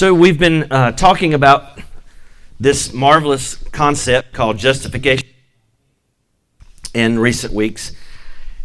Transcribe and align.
So, 0.00 0.14
we've 0.14 0.38
been 0.38 0.72
uh, 0.72 0.92
talking 0.92 1.34
about 1.34 1.78
this 2.58 2.90
marvelous 2.90 3.56
concept 3.56 4.32
called 4.32 4.56
justification 4.56 5.28
in 6.94 7.18
recent 7.18 7.52
weeks. 7.52 7.92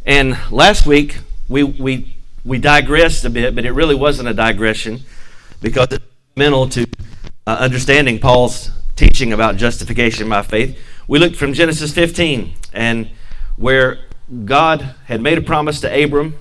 And 0.06 0.38
last 0.50 0.88
week, 0.88 1.18
we, 1.50 1.64
we, 1.64 2.16
we 2.46 2.58
digressed 2.58 3.26
a 3.26 3.30
bit, 3.30 3.54
but 3.54 3.66
it 3.66 3.74
really 3.74 3.96
wasn't 3.96 4.30
a 4.30 4.34
digression 4.34 5.02
because 5.62 5.90
it's 5.92 6.06
mental 6.38 6.70
to 6.70 6.88
uh, 7.46 7.58
understanding 7.60 8.18
Paul's 8.18 8.72
teaching 8.96 9.34
about 9.34 9.58
justification 9.58 10.30
by 10.30 10.42
faith. 10.42 10.80
We 11.06 11.20
looked 11.20 11.36
from 11.36 11.52
Genesis 11.52 11.94
15 11.94 12.54
and 12.72 13.10
where 13.58 14.06
God 14.46 14.96
had 15.08 15.20
made 15.20 15.38
a 15.38 15.42
promise 15.42 15.82
to 15.82 16.04
Abram, 16.04 16.38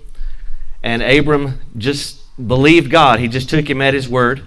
and 0.84 1.02
Abram 1.02 1.58
just 1.76 2.20
believed 2.46 2.92
God. 2.92 3.18
He 3.18 3.26
just 3.26 3.50
took 3.50 3.68
him 3.68 3.82
at 3.82 3.92
his 3.92 4.08
word. 4.08 4.46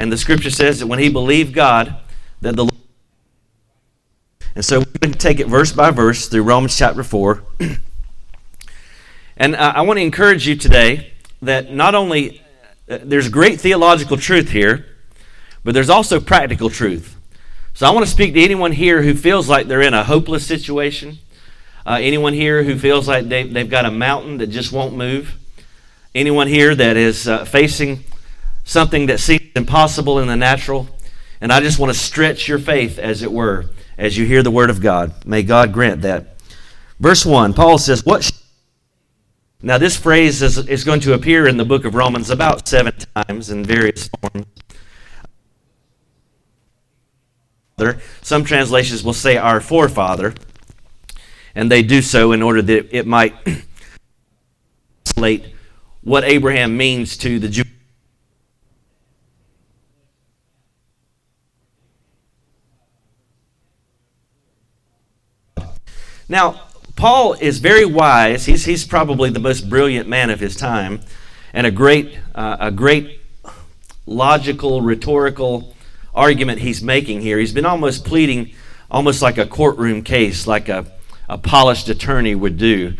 And 0.00 0.10
the 0.10 0.16
scripture 0.16 0.48
says 0.48 0.80
that 0.80 0.86
when 0.86 0.98
he 0.98 1.10
believed 1.10 1.52
God, 1.52 1.94
that 2.40 2.56
the 2.56 2.62
Lord. 2.62 2.74
and 4.54 4.64
so 4.64 4.78
we're 4.78 4.98
going 4.98 5.12
to 5.12 5.18
take 5.18 5.40
it 5.40 5.46
verse 5.46 5.72
by 5.72 5.90
verse 5.90 6.26
through 6.26 6.44
Romans 6.44 6.74
chapter 6.74 7.04
4. 7.04 7.44
and 9.36 9.54
I, 9.54 9.72
I 9.72 9.80
want 9.82 9.98
to 9.98 10.02
encourage 10.02 10.48
you 10.48 10.56
today 10.56 11.12
that 11.42 11.70
not 11.74 11.94
only 11.94 12.40
uh, 12.88 13.00
there's 13.02 13.28
great 13.28 13.60
theological 13.60 14.16
truth 14.16 14.48
here, 14.48 14.86
but 15.64 15.74
there's 15.74 15.90
also 15.90 16.18
practical 16.18 16.70
truth. 16.70 17.18
So 17.74 17.86
I 17.86 17.90
want 17.90 18.06
to 18.06 18.10
speak 18.10 18.32
to 18.32 18.42
anyone 18.42 18.72
here 18.72 19.02
who 19.02 19.12
feels 19.12 19.50
like 19.50 19.68
they're 19.68 19.82
in 19.82 19.92
a 19.92 20.04
hopeless 20.04 20.46
situation. 20.46 21.18
Uh, 21.84 21.98
anyone 22.00 22.32
here 22.32 22.62
who 22.62 22.78
feels 22.78 23.06
like 23.06 23.28
they, 23.28 23.42
they've 23.42 23.68
got 23.68 23.84
a 23.84 23.90
mountain 23.90 24.38
that 24.38 24.46
just 24.46 24.72
won't 24.72 24.94
move. 24.94 25.36
Anyone 26.14 26.46
here 26.46 26.74
that 26.74 26.96
is 26.96 27.28
uh, 27.28 27.44
facing 27.44 28.04
something 28.70 29.06
that 29.06 29.18
seems 29.18 29.42
impossible 29.56 30.20
in 30.20 30.28
the 30.28 30.36
natural. 30.36 30.88
And 31.40 31.52
I 31.52 31.60
just 31.60 31.78
want 31.78 31.92
to 31.92 31.98
stretch 31.98 32.46
your 32.46 32.58
faith, 32.58 32.98
as 32.98 33.22
it 33.22 33.32
were, 33.32 33.66
as 33.98 34.16
you 34.16 34.26
hear 34.26 34.42
the 34.42 34.50
word 34.50 34.70
of 34.70 34.80
God. 34.80 35.26
May 35.26 35.42
God 35.42 35.72
grant 35.72 36.02
that. 36.02 36.36
Verse 37.00 37.26
1, 37.26 37.54
Paul 37.54 37.78
says, 37.78 38.04
What 38.04 38.30
now, 39.62 39.76
this 39.76 39.96
phrase 39.96 40.40
is, 40.40 40.56
is 40.56 40.84
going 40.84 41.00
to 41.00 41.12
appear 41.12 41.46
in 41.46 41.58
the 41.58 41.66
book 41.66 41.84
of 41.84 41.94
Romans 41.94 42.30
about 42.30 42.66
seven 42.66 42.94
times 43.14 43.50
in 43.50 43.62
various 43.62 44.08
forms. 44.08 44.46
Some 48.22 48.44
translations 48.44 49.02
will 49.02 49.12
say 49.12 49.36
our 49.36 49.60
forefather, 49.60 50.34
and 51.54 51.70
they 51.70 51.82
do 51.82 52.00
so 52.00 52.32
in 52.32 52.42
order 52.42 52.62
that 52.62 52.96
it 52.96 53.06
might 53.06 53.34
translate 55.04 55.54
what 56.02 56.24
Abraham 56.24 56.76
means 56.76 57.16
to 57.18 57.38
the 57.38 57.48
Jew. 57.48 57.64
Now, 66.30 66.60
Paul 66.94 67.32
is 67.32 67.58
very 67.58 67.84
wise. 67.84 68.46
He's, 68.46 68.64
he's 68.64 68.84
probably 68.84 69.30
the 69.30 69.40
most 69.40 69.68
brilliant 69.68 70.08
man 70.08 70.30
of 70.30 70.38
his 70.38 70.54
time 70.54 71.00
and 71.52 71.66
a 71.66 71.72
great, 71.72 72.16
uh, 72.36 72.56
a 72.60 72.70
great 72.70 73.20
logical, 74.06 74.80
rhetorical 74.80 75.74
argument 76.14 76.60
he's 76.60 76.82
making 76.84 77.22
here. 77.22 77.36
He's 77.36 77.52
been 77.52 77.66
almost 77.66 78.04
pleading 78.04 78.52
almost 78.88 79.22
like 79.22 79.38
a 79.38 79.46
courtroom 79.46 80.02
case, 80.02 80.46
like 80.46 80.68
a, 80.68 80.86
a 81.28 81.36
polished 81.36 81.88
attorney 81.88 82.36
would 82.36 82.56
do. 82.56 82.94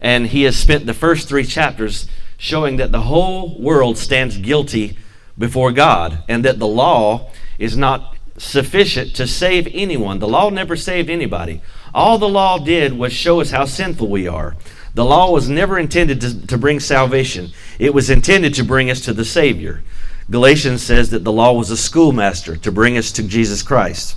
And 0.00 0.28
he 0.28 0.44
has 0.44 0.56
spent 0.56 0.86
the 0.86 0.94
first 0.94 1.28
three 1.28 1.44
chapters 1.44 2.06
showing 2.38 2.76
that 2.76 2.92
the 2.92 3.00
whole 3.00 3.60
world 3.60 3.98
stands 3.98 4.38
guilty 4.38 4.96
before 5.36 5.72
God 5.72 6.22
and 6.28 6.44
that 6.44 6.60
the 6.60 6.68
law 6.68 7.32
is 7.58 7.76
not 7.76 8.16
sufficient 8.38 9.16
to 9.16 9.26
save 9.26 9.66
anyone. 9.72 10.20
The 10.20 10.28
law 10.28 10.50
never 10.50 10.76
saved 10.76 11.10
anybody. 11.10 11.62
All 11.96 12.18
the 12.18 12.28
law 12.28 12.58
did 12.58 12.92
was 12.92 13.14
show 13.14 13.40
us 13.40 13.50
how 13.50 13.64
sinful 13.64 14.08
we 14.08 14.28
are. 14.28 14.54
The 14.92 15.04
law 15.04 15.30
was 15.30 15.48
never 15.48 15.78
intended 15.78 16.20
to, 16.20 16.46
to 16.48 16.58
bring 16.58 16.78
salvation, 16.78 17.52
it 17.78 17.94
was 17.94 18.10
intended 18.10 18.52
to 18.54 18.64
bring 18.64 18.90
us 18.90 19.00
to 19.06 19.14
the 19.14 19.24
Savior. 19.24 19.82
Galatians 20.30 20.82
says 20.82 21.08
that 21.10 21.24
the 21.24 21.32
law 21.32 21.54
was 21.54 21.70
a 21.70 21.76
schoolmaster 21.76 22.56
to 22.58 22.70
bring 22.70 22.98
us 22.98 23.12
to 23.12 23.22
Jesus 23.22 23.62
Christ. 23.62 24.16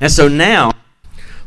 And 0.00 0.10
so 0.10 0.28
now, 0.28 0.72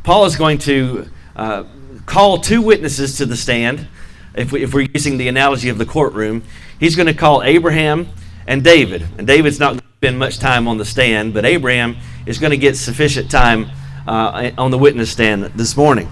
Paul 0.03 0.25
is 0.25 0.35
going 0.35 0.59
to 0.59 1.09
uh, 1.35 1.63
call 2.05 2.37
two 2.37 2.61
witnesses 2.61 3.17
to 3.17 3.25
the 3.25 3.35
stand. 3.35 3.87
If, 4.35 4.51
we, 4.51 4.61
if 4.61 4.75
we're 4.75 4.89
using 4.93 5.17
the 5.17 5.27
analogy 5.27 5.69
of 5.69 5.79
the 5.79 5.85
courtroom, 5.85 6.43
he's 6.79 6.95
going 6.95 7.07
to 7.07 7.15
call 7.15 7.41
Abraham 7.41 8.09
and 8.45 8.63
David. 8.63 9.07
And 9.17 9.25
David's 9.25 9.59
not 9.59 9.69
going 9.69 9.79
to 9.79 9.97
spend 9.97 10.19
much 10.19 10.37
time 10.37 10.67
on 10.67 10.77
the 10.77 10.85
stand, 10.85 11.33
but 11.33 11.45
Abraham 11.45 11.95
is 12.27 12.37
going 12.37 12.51
to 12.51 12.57
get 12.57 12.77
sufficient 12.77 13.31
time 13.31 13.71
uh, 14.07 14.51
on 14.57 14.71
the 14.71 14.77
witness 14.77 15.11
stand 15.11 15.43
this 15.55 15.75
morning. 15.75 16.09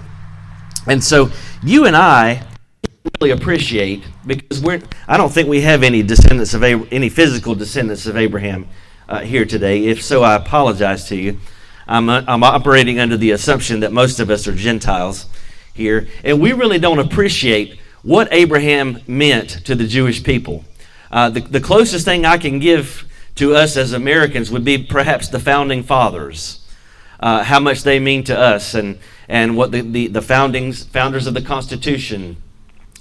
And 0.86 1.02
so 1.02 1.30
you 1.62 1.86
and 1.86 1.96
I 1.96 2.46
really 3.20 3.30
appreciate 3.30 4.02
because 4.26 4.60
we're 4.60 4.82
I 5.08 5.16
don't 5.16 5.32
think 5.32 5.48
we 5.48 5.60
have 5.62 5.82
any 5.82 6.02
descendants 6.02 6.54
of 6.54 6.62
any 6.62 7.08
physical 7.08 7.54
descendants 7.54 8.06
of 8.06 8.16
Abraham 8.16 8.66
uh, 9.08 9.20
here 9.20 9.44
today. 9.44 9.84
If 9.84 10.02
so, 10.02 10.22
I 10.22 10.34
apologize 10.36 11.08
to 11.08 11.16
you. 11.16 11.38
I'm, 11.86 12.08
uh, 12.08 12.22
I'm 12.26 12.42
operating 12.42 12.98
under 12.98 13.16
the 13.16 13.32
assumption 13.32 13.80
that 13.80 13.92
most 13.92 14.20
of 14.20 14.30
us 14.30 14.48
are 14.48 14.54
Gentiles 14.54 15.26
here, 15.74 16.08
and 16.22 16.40
we 16.40 16.52
really 16.52 16.78
don't 16.78 16.98
appreciate 16.98 17.78
what 18.02 18.28
Abraham 18.32 19.00
meant 19.06 19.50
to 19.66 19.74
the 19.74 19.86
Jewish 19.86 20.22
people. 20.22 20.64
Uh, 21.10 21.28
the, 21.30 21.40
the 21.40 21.60
closest 21.60 22.04
thing 22.04 22.24
I 22.24 22.38
can 22.38 22.58
give 22.58 23.06
to 23.36 23.54
us 23.54 23.76
as 23.76 23.92
Americans 23.92 24.50
would 24.50 24.64
be 24.64 24.78
perhaps 24.78 25.28
the 25.28 25.40
founding 25.40 25.82
fathers 25.82 26.63
uh, 27.24 27.42
how 27.42 27.58
much 27.58 27.84
they 27.84 27.98
mean 27.98 28.22
to 28.22 28.38
us 28.38 28.74
and, 28.74 28.98
and 29.30 29.56
what 29.56 29.72
the, 29.72 29.80
the, 29.80 30.08
the 30.08 30.20
foundings, 30.20 30.84
founders 30.84 31.26
of 31.26 31.32
the 31.32 31.40
Constitution 31.40 32.36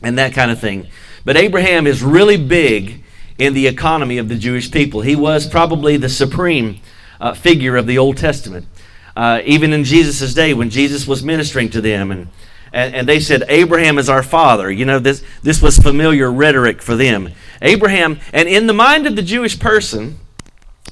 and 0.01 0.17
that 0.17 0.33
kind 0.33 0.49
of 0.49 0.61
thing. 0.61 0.87
But 1.25 1.35
Abraham 1.35 1.85
is 1.85 2.01
really 2.01 2.37
big 2.37 3.03
in 3.37 3.53
the 3.53 3.67
economy 3.67 4.17
of 4.17 4.29
the 4.29 4.37
Jewish 4.37 4.71
people. 4.71 5.01
He 5.01 5.17
was 5.17 5.45
probably 5.45 5.97
the 5.97 6.07
supreme 6.07 6.79
uh, 7.19 7.33
figure 7.33 7.75
of 7.75 7.85
the 7.85 7.97
Old 7.97 8.15
Testament. 8.15 8.65
Uh, 9.13 9.41
even 9.43 9.73
in 9.73 9.83
Jesus' 9.83 10.33
day, 10.33 10.53
when 10.53 10.69
Jesus 10.69 11.05
was 11.05 11.21
ministering 11.21 11.69
to 11.71 11.81
them, 11.81 12.09
and, 12.09 12.29
and, 12.71 12.95
and, 12.95 13.09
they 13.09 13.19
said, 13.19 13.43
Abraham 13.49 13.97
is 13.97 14.07
our 14.07 14.23
father. 14.23 14.71
You 14.71 14.85
know, 14.85 14.99
this, 14.99 15.21
this 15.41 15.61
was 15.61 15.77
familiar 15.77 16.31
rhetoric 16.31 16.81
for 16.81 16.95
them. 16.95 17.29
Abraham, 17.61 18.21
and 18.31 18.47
in 18.47 18.67
the 18.67 18.73
mind 18.73 19.05
of 19.05 19.17
the 19.17 19.21
Jewish 19.21 19.59
person, 19.59 20.17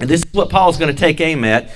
and 0.01 0.09
this 0.09 0.21
is 0.21 0.33
what 0.33 0.49
Paul's 0.49 0.77
going 0.77 0.93
to 0.93 0.99
take 0.99 1.21
aim 1.21 1.45
at, 1.45 1.71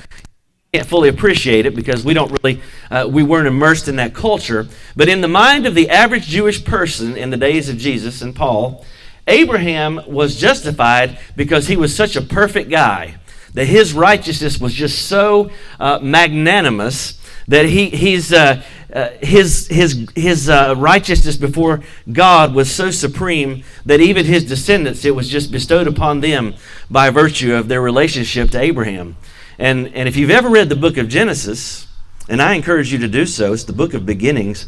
can't 0.75 0.87
fully 0.87 1.07
appreciate 1.07 1.65
it 1.65 1.73
because 1.73 2.03
we 2.03 2.13
don't 2.13 2.37
really 2.43 2.61
uh, 2.91 3.07
we 3.09 3.23
weren't 3.23 3.47
immersed 3.47 3.87
in 3.87 3.95
that 3.95 4.13
culture 4.13 4.67
but 4.95 5.07
in 5.07 5.21
the 5.21 5.27
mind 5.27 5.65
of 5.65 5.73
the 5.73 5.89
average 5.89 6.25
jewish 6.25 6.65
person 6.65 7.15
in 7.15 7.29
the 7.29 7.37
days 7.37 7.69
of 7.69 7.77
jesus 7.77 8.21
and 8.21 8.35
paul 8.35 8.85
abraham 9.27 10.01
was 10.05 10.35
justified 10.35 11.17
because 11.35 11.67
he 11.67 11.77
was 11.77 11.95
such 11.95 12.17
a 12.17 12.21
perfect 12.21 12.69
guy 12.69 13.15
that 13.53 13.67
his 13.67 13.93
righteousness 13.93 14.59
was 14.59 14.73
just 14.73 15.07
so 15.07 15.49
uh, 15.79 15.97
magnanimous 16.01 17.17
that 17.47 17.65
he, 17.65 17.89
he's, 17.89 18.33
uh, 18.33 18.61
uh, 18.91 19.09
his, 19.21 19.67
his, 19.67 20.07
his 20.15 20.49
uh, 20.49 20.73
righteousness 20.75 21.37
before 21.37 21.81
God 22.11 22.53
was 22.53 22.69
so 22.69 22.91
supreme 22.91 23.63
that 23.85 24.01
even 24.01 24.25
his 24.25 24.43
descendants, 24.43 25.05
it 25.05 25.15
was 25.15 25.29
just 25.29 25.51
bestowed 25.51 25.87
upon 25.87 26.19
them 26.19 26.55
by 26.89 27.09
virtue 27.11 27.55
of 27.55 27.67
their 27.69 27.81
relationship 27.81 28.49
to 28.51 28.59
Abraham. 28.59 29.15
And, 29.57 29.87
and 29.93 30.07
if 30.07 30.15
you've 30.15 30.31
ever 30.31 30.49
read 30.49 30.69
the 30.69 30.75
book 30.75 30.97
of 30.97 31.07
Genesis, 31.07 31.87
and 32.27 32.41
I 32.41 32.53
encourage 32.53 32.91
you 32.91 32.99
to 32.99 33.07
do 33.07 33.25
so, 33.25 33.53
it's 33.53 33.63
the 33.63 33.73
book 33.73 33.93
of 33.93 34.05
beginnings. 34.05 34.67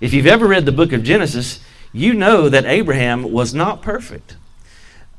If 0.00 0.12
you've 0.12 0.26
ever 0.26 0.46
read 0.46 0.66
the 0.66 0.72
book 0.72 0.92
of 0.92 1.02
Genesis, 1.02 1.60
you 1.92 2.12
know 2.12 2.48
that 2.48 2.64
Abraham 2.66 3.32
was 3.32 3.54
not 3.54 3.82
perfect. 3.82 4.36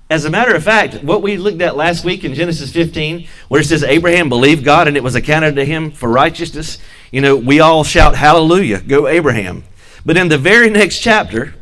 As 0.09 0.23
a 0.23 0.29
matter 0.29 0.55
of 0.55 0.63
fact, 0.63 1.03
what 1.03 1.21
we 1.21 1.35
looked 1.35 1.61
at 1.61 1.75
last 1.75 2.05
week 2.05 2.23
in 2.23 2.33
Genesis 2.33 2.71
15, 2.71 3.27
where 3.49 3.59
it 3.59 3.65
says 3.65 3.83
Abraham 3.83 4.29
believed 4.29 4.63
God 4.63 4.87
and 4.87 4.95
it 4.95 5.03
was 5.03 5.15
accounted 5.15 5.55
to 5.55 5.65
him 5.65 5.91
for 5.91 6.09
righteousness, 6.09 6.77
you 7.11 7.19
know, 7.19 7.35
we 7.35 7.59
all 7.59 7.83
shout, 7.83 8.15
Hallelujah, 8.15 8.81
go 8.81 9.07
Abraham. 9.07 9.63
But 10.05 10.15
in 10.15 10.29
the 10.29 10.37
very 10.37 10.69
next 10.69 10.99
chapter, 10.99 11.55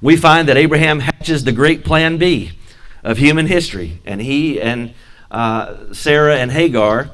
we 0.00 0.16
find 0.16 0.48
that 0.48 0.56
Abraham 0.56 1.00
hatches 1.00 1.42
the 1.42 1.52
great 1.52 1.84
plan 1.84 2.18
B 2.18 2.52
of 3.02 3.18
human 3.18 3.46
history. 3.46 4.00
And 4.04 4.20
he 4.20 4.60
and 4.60 4.94
uh, 5.34 5.92
Sarah 5.92 6.36
and 6.36 6.52
Hagar 6.52 7.10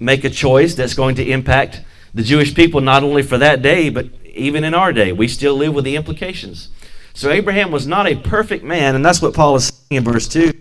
make 0.00 0.24
a 0.24 0.30
choice 0.30 0.74
that's 0.74 0.94
going 0.94 1.14
to 1.14 1.24
impact 1.24 1.80
the 2.12 2.24
Jewish 2.24 2.54
people 2.54 2.80
not 2.80 3.04
only 3.04 3.22
for 3.22 3.38
that 3.38 3.62
day, 3.62 3.88
but 3.88 4.06
even 4.34 4.64
in 4.64 4.74
our 4.74 4.92
day. 4.92 5.12
We 5.12 5.28
still 5.28 5.54
live 5.54 5.72
with 5.72 5.84
the 5.84 5.94
implications. 5.94 6.70
So 7.14 7.30
Abraham 7.30 7.70
was 7.70 7.86
not 7.86 8.08
a 8.08 8.16
perfect 8.16 8.64
man, 8.64 8.96
and 8.96 9.04
that's 9.04 9.22
what 9.22 9.32
Paul 9.32 9.54
is 9.54 9.68
saying 9.68 9.98
in 9.98 10.04
verse 10.04 10.26
2. 10.26 10.52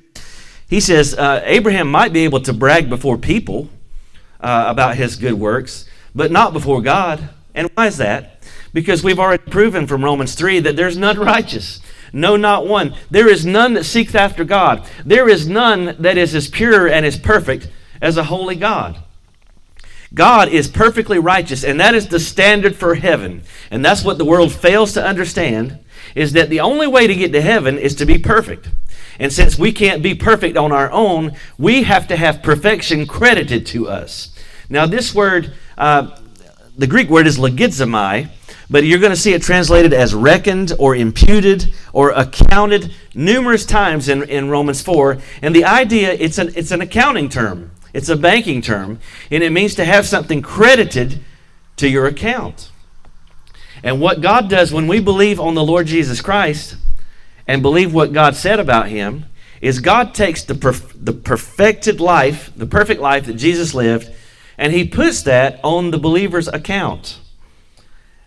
He 0.70 0.80
says 0.80 1.16
uh, 1.16 1.42
Abraham 1.44 1.90
might 1.90 2.14
be 2.14 2.24
able 2.24 2.42
to 2.42 2.54
brag 2.54 2.88
before 2.88 3.18
people 3.18 3.68
uh, 4.40 4.66
about 4.68 4.96
his 4.96 5.16
good 5.16 5.34
works, 5.34 5.90
but 6.14 6.32
not 6.32 6.54
before 6.54 6.82
God. 6.82 7.30
And 7.56 7.68
why 7.74 7.88
is 7.88 7.98
that? 7.98 8.44
Because 8.74 9.04
we've 9.04 9.20
already 9.20 9.44
proven 9.50 9.88
from 9.88 10.04
Romans 10.04 10.36
3 10.36 10.60
that 10.60 10.76
there's 10.76 10.98
none 10.98 11.18
righteous. 11.34 11.82
No, 12.15 12.38
not 12.38 12.65
one. 12.65 12.95
There 13.12 13.27
is 13.27 13.45
none 13.45 13.73
that 13.73 13.83
seeketh 13.83 14.15
after 14.15 14.45
God. 14.45 14.88
There 15.06 15.27
is 15.27 15.50
none 15.50 15.97
that 16.00 16.17
is 16.17 16.33
as 16.33 16.47
pure 16.47 16.88
and 16.88 17.06
as 17.06 17.19
perfect 17.19 17.69
as 18.01 18.15
a 18.15 18.23
holy 18.23 18.56
God. 18.56 18.97
God 20.13 20.47
is 20.47 20.69
perfectly 20.69 21.19
righteous, 21.19 21.65
and 21.65 21.77
that 21.81 21.94
is 21.94 22.07
the 22.07 22.21
standard 22.21 22.77
for 22.77 22.95
heaven. 22.95 23.44
And 23.69 23.83
that's 23.83 24.06
what 24.06 24.17
the 24.17 24.23
world 24.23 24.53
fails 24.53 24.94
to 24.94 25.06
understand 25.06 25.77
is 26.15 26.31
that 26.31 26.50
the 26.50 26.62
only 26.62 26.88
way 26.88 27.06
to 27.06 27.13
get 27.13 27.33
to 27.33 27.41
heaven 27.41 27.77
is 27.77 27.94
to 27.95 28.06
be 28.06 28.17
perfect. 28.17 28.69
And 29.19 29.33
since 29.33 29.59
we 29.59 29.73
can't 29.73 30.01
be 30.01 30.15
perfect 30.15 30.56
on 30.56 30.71
our 30.71 30.89
own, 30.91 31.33
we 31.57 31.83
have 31.83 32.07
to 32.07 32.15
have 32.15 32.41
perfection 32.41 33.07
credited 33.07 33.65
to 33.67 33.89
us. 33.89 34.33
Now, 34.69 34.85
this 34.85 35.13
word, 35.13 35.53
uh, 35.77 36.17
the 36.77 36.88
Greek 36.88 37.09
word 37.09 37.27
is 37.27 37.38
logizomai, 37.38 38.29
but 38.69 38.83
you're 38.83 39.00
going 39.00 39.12
to 39.12 39.17
see 39.17 39.33
it 39.33 39.41
translated 39.41 39.94
as 39.94 40.13
reckoned 40.13 40.73
or 40.79 40.95
imputed 40.95 41.73
or 41.94 42.12
accounted 42.12 42.94
numerous 43.13 43.65
times 43.65 44.09
in, 44.09 44.23
in 44.23 44.50
Romans 44.50 44.81
4. 44.81 45.17
And 45.41 45.56
the 45.56 45.65
idea, 45.65 46.13
it's 46.13 46.38
an, 46.38 46.51
it's 46.56 46.71
an 46.71 46.81
accounting 46.81 47.29
term, 47.29 47.71
it's 47.94 48.09
a 48.09 48.15
banking 48.15 48.62
term, 48.62 49.00
and 49.29 49.44
it 49.44 49.51
means 49.51 49.75
to 49.75 49.85
have 49.85 50.06
something 50.07 50.41
credited 50.41 51.21
to 51.77 51.88
your 51.88 52.07
account. 52.07 52.71
And 53.83 54.01
what 54.01 54.21
God 54.21 54.50
does 54.50 54.73
when 54.73 54.88
we 54.88 55.00
believe 55.00 55.39
on 55.39 55.53
the 55.53 55.63
Lord 55.63 55.88
Jesus 55.88 56.21
Christ 56.21 56.77
and 57.47 57.62
believe 57.62 57.94
what 57.94 58.13
God 58.13 58.35
said 58.35 58.59
about 58.59 58.88
him 58.88 59.25
is 59.62 59.79
God 59.79 60.13
takes 60.13 60.44
the, 60.44 60.53
perf- 60.53 60.94
the 60.95 61.13
perfected 61.13 62.00
life, 62.00 62.51
the 62.56 62.65
perfect 62.65 63.01
life 63.01 63.25
that 63.25 63.33
Jesus 63.33 63.73
lived, 63.73 64.12
and 64.57 64.73
he 64.73 64.88
puts 64.88 65.23
that 65.23 65.59
on 65.63 65.91
the 65.91 65.97
believer's 65.97 66.47
account. 66.47 67.19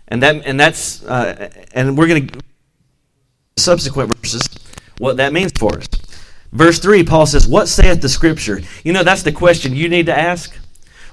And 0.09 0.21
that 0.23 0.45
and 0.45 0.59
that's 0.59 1.03
uh, 1.05 1.49
and 1.73 1.97
we're 1.97 2.07
going 2.07 2.27
to 2.27 2.39
subsequent 3.57 4.15
verses 4.15 4.47
what 4.97 5.17
that 5.17 5.33
means 5.33 5.51
for 5.53 5.77
us. 5.77 5.87
Verse 6.51 6.79
3 6.79 7.03
Paul 7.03 7.25
says, 7.25 7.47
"What 7.47 7.67
saith 7.67 8.01
the 8.01 8.09
scripture?" 8.09 8.61
You 8.83 8.93
know 8.93 9.03
that's 9.03 9.23
the 9.23 9.31
question 9.31 9.75
you 9.75 9.87
need 9.87 10.07
to 10.07 10.17
ask. 10.17 10.55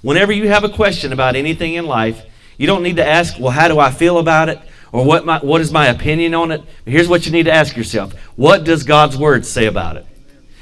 Whenever 0.03 0.33
you 0.33 0.49
have 0.49 0.65
a 0.65 0.69
question 0.69 1.13
about 1.13 1.37
anything 1.37 1.75
in 1.75 1.87
life, 1.87 2.25
you 2.57 2.67
don't 2.67 2.83
need 2.83 2.97
to 2.97 3.07
ask, 3.07 3.39
"Well, 3.39 3.53
how 3.53 3.69
do 3.69 3.79
I 3.79 3.91
feel 3.91 4.19
about 4.19 4.49
it?" 4.49 4.59
or 4.93 5.05
what 5.05 5.27
my, 5.27 5.39
what 5.41 5.61
is 5.61 5.71
my 5.71 5.89
opinion 5.89 6.35
on 6.35 6.51
it? 6.51 6.63
Here's 6.87 7.09
what 7.09 7.27
you 7.27 7.33
need 7.33 7.45
to 7.45 7.53
ask 7.53 7.77
yourself. 7.77 8.15
What 8.37 8.65
does 8.65 8.83
God's 8.83 9.17
word 9.17 9.45
say 9.45 9.67
about 9.67 9.97
it? 9.97 10.07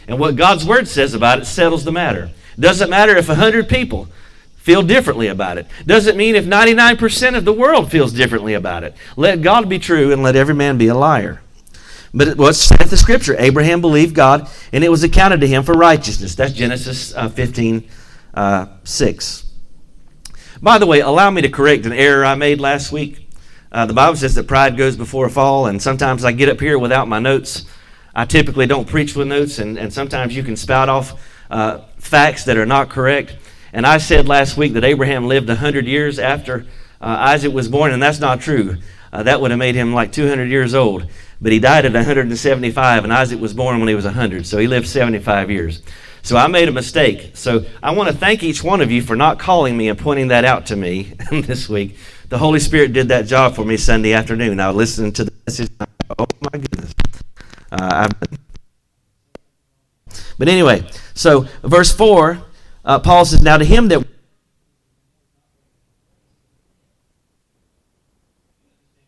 And 0.09 0.19
what 0.19 0.35
God's 0.35 0.65
word 0.65 0.89
says 0.89 1.15
about 1.15 1.39
it 1.39 1.47
settles 1.47 1.85
the 1.85 1.93
matter. 1.93 2.31
Doesn't 2.59 2.91
matter 2.91 3.17
if 3.17 3.29
a 3.29 3.33
100 3.33 3.69
people 3.69 4.09
feel 4.65 4.83
differently 4.83 5.27
about 5.27 5.59
it. 5.59 5.67
Doesn't 5.85 6.17
mean 6.17 6.35
if 6.35 6.47
99% 6.47 7.37
of 7.37 7.45
the 7.45 7.53
world 7.53 7.91
feels 7.91 8.15
differently 8.15 8.55
about 8.55 8.83
it. 8.83 8.95
Let 9.15 9.43
God 9.43 9.69
be 9.69 9.79
true 9.79 10.11
and 10.11 10.23
let 10.23 10.37
every 10.37 10.55
man 10.55 10.79
be 10.79 10.87
a 10.87 10.95
liar. 10.95 11.43
But 12.15 12.39
what's 12.39 12.61
saith 12.61 12.89
the 12.89 12.97
scripture? 12.97 13.37
Abraham 13.39 13.83
believed 13.83 14.15
God, 14.15 14.49
and 14.73 14.83
it 14.83 14.89
was 14.89 15.05
accounted 15.05 15.43
to 15.43 15.47
him 15.47 15.65
for 15.65 15.75
righteousness. 15.75 16.35
That's 16.35 16.55
Genesis 16.55 17.15
uh, 17.15 17.29
15, 17.29 17.87
uh, 18.33 18.69
6. 18.85 19.45
By 20.63 20.79
the 20.79 20.87
way, 20.87 21.01
allow 21.01 21.31
me 21.31 21.43
to 21.43 21.51
correct 21.51 21.85
an 21.85 21.93
error 21.93 22.25
I 22.25 22.35
made 22.35 22.59
last 22.59 22.91
week. 22.91 23.29
Uh, 23.71 23.85
the 23.85 23.93
Bible 23.93 24.17
says 24.17 24.35
that 24.37 24.49
pride 24.49 24.79
goes 24.79 24.97
before 24.97 25.27
a 25.27 25.31
fall, 25.31 25.67
and 25.67 25.83
sometimes 25.83 26.25
I 26.25 26.33
get 26.33 26.49
up 26.49 26.59
here 26.59 26.79
without 26.79 27.07
my 27.07 27.19
notes. 27.19 27.67
I 28.15 28.25
typically 28.25 28.65
don't 28.67 28.89
preach 28.89 29.15
with 29.15 29.29
notes, 29.29 29.59
and, 29.59 29.77
and 29.79 29.93
sometimes 29.93 30.35
you 30.35 30.43
can 30.43 30.57
spout 30.57 30.89
off 30.89 31.21
uh, 31.51 31.81
facts 31.99 32.45
that 32.45 32.57
are 32.57 32.65
not 32.65 32.89
correct. 32.89 33.37
And 33.75 33.85
I 33.85 33.99
said 33.99 34.29
last 34.29 34.57
week 34.57 34.75
that 34.75 34.85
Abraham 34.85 35.27
lived 35.27 35.49
100 35.49 35.85
years 35.87 36.21
after 36.21 36.65
uh, 37.01 37.17
Isaac 37.19 37.53
was 37.53 37.69
born, 37.69 37.91
and 37.91 38.01
that's 38.01 38.21
not 38.21 38.41
true. 38.41 38.77
Uh, 39.13 39.25
that 39.25 39.41
would 39.41 39.51
have 39.51 39.59
made 39.59 39.75
him 39.75 39.93
like 39.93 40.13
200 40.13 40.49
years 40.49 40.75
old. 40.75 41.09
But 41.41 41.51
he 41.51 41.59
died 41.59 41.85
at 41.85 41.93
175, 41.93 43.03
and 43.03 43.13
Isaac 43.13 43.41
was 43.41 43.53
born 43.53 43.81
when 43.81 43.89
he 43.89 43.97
was 43.97 44.05
100, 44.05 44.47
so 44.47 44.59
he 44.59 44.69
lived 44.69 44.87
75 44.87 45.51
years. 45.51 45.83
So 46.23 46.37
I 46.37 46.47
made 46.47 46.69
a 46.69 46.73
mistake. 46.73 47.33
So 47.35 47.67
I 47.83 47.91
want 47.91 48.09
to 48.11 48.17
thank 48.17 48.45
each 48.45 48.63
one 48.63 48.81
of 48.81 48.93
you 48.93 49.03
for 49.03 49.17
not 49.17 49.41
calling 49.41 49.77
me 49.77 49.89
and 49.89 49.99
pointing 49.99 50.29
that 50.29 50.45
out 50.45 50.67
to 50.67 50.77
me 50.77 51.03
this 51.33 51.69
week. 51.69 51.99
The 52.29 52.39
Holy 52.39 52.61
Spirit 52.61 52.93
did 52.93 53.09
that 53.09 53.27
job 53.27 53.57
for 53.57 53.65
me 53.65 53.77
Sunday 53.77 54.13
afternoon. 54.13 54.61
I 54.61 54.71
listened 54.71 55.17
to 55.17 55.25
the 55.25 55.33
message. 55.47 55.71
Oh 56.17 56.27
my 56.41 56.59
goodness. 56.61 56.95
Uh, 57.73 58.09
but 60.39 60.47
anyway, 60.47 60.87
so 61.15 61.49
verse 61.65 61.93
4 61.93 62.41
uh, 62.85 62.99
Paul 62.99 63.25
says, 63.25 63.43
Now 63.43 63.57
to 63.57 63.65
him 63.65 63.89
that 63.89 64.07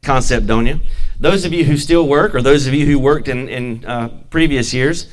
concept, 0.03 0.47
don't 0.47 0.67
you? 0.67 0.81
Those 1.19 1.45
of 1.45 1.53
you 1.53 1.65
who 1.65 1.77
still 1.77 2.07
work, 2.07 2.35
or 2.35 2.41
those 2.41 2.67
of 2.67 2.75
you 2.75 2.87
who 2.87 2.99
worked 2.99 3.29
in, 3.29 3.49
in 3.49 3.85
uh, 3.85 4.09
previous 4.31 4.73
years, 4.73 5.09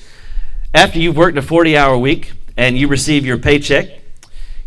after 0.73 0.99
you've 0.99 1.17
worked 1.17 1.37
a 1.37 1.41
40 1.41 1.75
hour 1.75 1.97
week 1.97 2.33
and 2.55 2.77
you 2.77 2.87
receive 2.87 3.25
your 3.25 3.37
paycheck, 3.37 3.87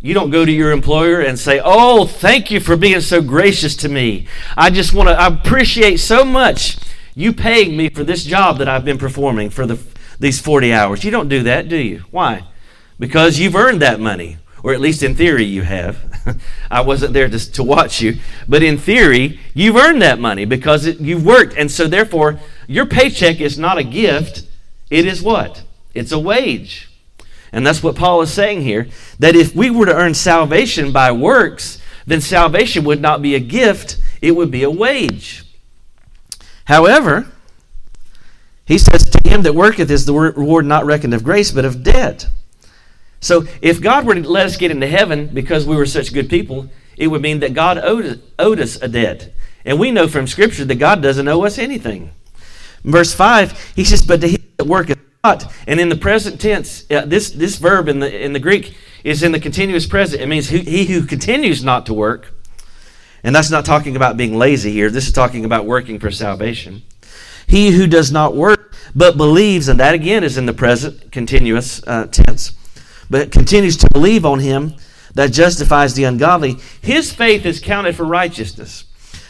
you 0.01 0.13
don't 0.15 0.31
go 0.31 0.45
to 0.45 0.53
your 0.53 0.73
employer 0.73 1.21
and 1.21 1.39
say, 1.39 1.61
Oh, 1.65 2.07
thank 2.07 2.51
you 2.51 2.61
for 2.61 2.77
being 2.77 3.01
so 3.01 3.23
gracious 3.23 3.77
to 3.77 3.89
me. 3.89 4.27
I 4.57 4.71
just 4.71 4.93
want 4.93 5.09
to 5.09 5.15
I 5.15 5.29
appreciate 5.29 5.99
so 5.99 6.25
much 6.25 6.77
you 7.15 7.33
paying 7.33 7.77
me 7.77 7.89
for 7.89 8.05
this 8.05 8.25
job 8.25 8.59
that 8.59 8.69
I've 8.69 8.85
been 8.85 8.99
performing 8.99 9.49
for 9.49 9.67
the, 9.67 9.79
these 10.21 10.39
40 10.39 10.73
hours. 10.73 11.03
You 11.03 11.11
don't 11.11 11.29
do 11.29 11.43
that, 11.45 11.69
do 11.69 11.77
you? 11.77 12.05
Why? 12.11 12.45
Because 12.99 13.39
you've 13.39 13.57
earned 13.57 13.83
that 13.83 14.01
money, 14.01 14.39
or 14.63 14.73
at 14.73 14.81
least 14.81 15.03
in 15.03 15.15
theory 15.15 15.45
you 15.45 15.63
have. 15.63 15.99
I 16.71 16.81
wasn't 16.81 17.13
there 17.13 17.29
to, 17.29 17.53
to 17.53 17.63
watch 17.63 18.01
you, 18.01 18.19
but 18.49 18.63
in 18.63 18.79
theory, 18.79 19.41
you've 19.55 19.77
earned 19.77 20.03
that 20.03 20.19
money 20.19 20.45
because 20.45 20.87
it, 20.87 21.01
you've 21.01 21.25
worked. 21.25 21.55
And 21.57 21.71
so, 21.71 21.87
therefore, 21.87 22.41
your 22.67 22.87
paycheck 22.87 23.41
is 23.41 23.59
not 23.59 23.79
a 23.79 23.85
gift, 23.85 24.45
it 24.91 25.07
is 25.07 25.23
what? 25.23 25.63
It's 25.95 26.13
a 26.13 26.19
wage. 26.19 26.91
And 27.53 27.67
that's 27.67 27.83
what 27.83 27.97
Paul 27.97 28.23
is 28.23 28.33
saying 28.33 28.63
here 28.63 28.89
that 29.19 29.37
if 29.37 29.55
we 29.55 29.71
were 29.71 29.87
to 29.87 29.95
earn 29.95 30.15
salvation 30.15 30.93
by 30.93 31.13
works, 31.13 31.81
then 32.07 32.21
salvation 32.21 32.85
would 32.85 33.01
not 33.01 33.23
be 33.23 33.35
a 33.35 33.41
gift, 33.41 33.99
it 34.21 34.33
would 34.33 34.51
be 34.51 34.63
a 34.63 34.71
wage. 34.71 35.45
However, 36.65 37.27
he 38.65 38.79
says, 38.79 39.05
To 39.05 39.29
him 39.29 39.43
that 39.43 39.55
worketh 39.55 39.91
is 39.91 40.05
the 40.05 40.13
reward 40.13 40.67
not 40.67 40.85
reckoned 40.85 41.15
of 41.15 41.25
grace, 41.25 41.53
but 41.53 41.65
of 41.65 41.83
debt. 41.83 42.27
So 43.21 43.45
if 43.63 43.81
God 43.81 44.07
were 44.07 44.15
to 44.15 44.29
let 44.29 44.47
us 44.47 44.57
get 44.57 44.71
into 44.71 44.87
heaven 44.87 45.29
because 45.29 45.67
we 45.67 45.77
were 45.77 45.87
such 45.87 46.13
good 46.13 46.29
people, 46.29 46.69
it 46.97 47.09
would 47.09 47.23
mean 47.23 47.41
that 47.41 47.55
God 47.55 47.79
owed, 47.79 48.23
owed 48.39 48.61
us 48.61 48.81
a 48.81 48.89
debt. 48.89 49.33
And 49.65 49.79
we 49.79 49.91
know 49.91 50.09
from 50.09 50.27
Scripture 50.27 50.65
that 50.65 50.77
God 50.77 51.03
doesn't 51.03 51.29
owe 51.29 51.45
us 51.45 51.59
anything. 51.59 52.13
verse 52.85 53.13
5, 53.13 53.73
he 53.75 53.85
says, 53.85 54.05
But 54.05 54.21
to 54.21 54.29
him 54.29 54.43
that 54.57 54.67
worketh 54.67 54.99
not. 55.25 55.53
And 55.67 55.81
in 55.81 55.89
the 55.89 55.97
present 55.97 56.41
tense, 56.41 56.89
uh, 56.91 57.05
this, 57.05 57.31
this 57.31 57.57
verb 57.57 57.89
in 57.89 57.99
the, 57.99 58.25
in 58.25 58.33
the 58.33 58.39
Greek 58.39 58.77
is 59.03 59.23
in 59.23 59.33
the 59.33 59.41
continuous 59.41 59.87
present. 59.87 60.23
It 60.23 60.29
means 60.29 60.49
he, 60.49 60.61
he 60.61 60.85
who 60.85 61.05
continues 61.05 61.65
not 61.65 61.87
to 61.87 61.95
work. 61.95 62.33
And 63.25 63.35
that's 63.35 63.51
not 63.51 63.65
talking 63.65 63.97
about 63.97 64.17
being 64.17 64.39
lazy 64.39 64.71
here. 64.71 64.89
This 64.89 65.09
is 65.09 65.13
talking 65.13 65.45
about 65.45 65.67
working 65.67 65.99
for 65.99 66.13
salvation. 66.13 66.83
He 67.49 67.73
who 67.73 67.89
does 67.89 68.13
not 68.13 68.37
work, 68.37 68.73
but 68.95 69.17
believes, 69.17 69.69
and 69.69 69.81
that 69.81 69.95
again 69.95 70.23
is 70.23 70.39
in 70.39 70.47
the 70.47 70.53
present 70.53 71.11
continuous 71.11 71.83
uh, 71.87 72.07
tense 72.07 72.53
but 73.11 73.31
continues 73.31 73.77
to 73.79 73.91
believe 73.93 74.25
on 74.25 74.41
him 74.41 74.75
that 75.15 75.33
justifies 75.33 75.95
the 75.95 76.05
ungodly, 76.05 76.57
his 76.83 77.13
faith 77.13 77.47
is 77.47 77.61
counted 77.61 77.97
for 77.97 78.05
righteousness. 78.05 78.85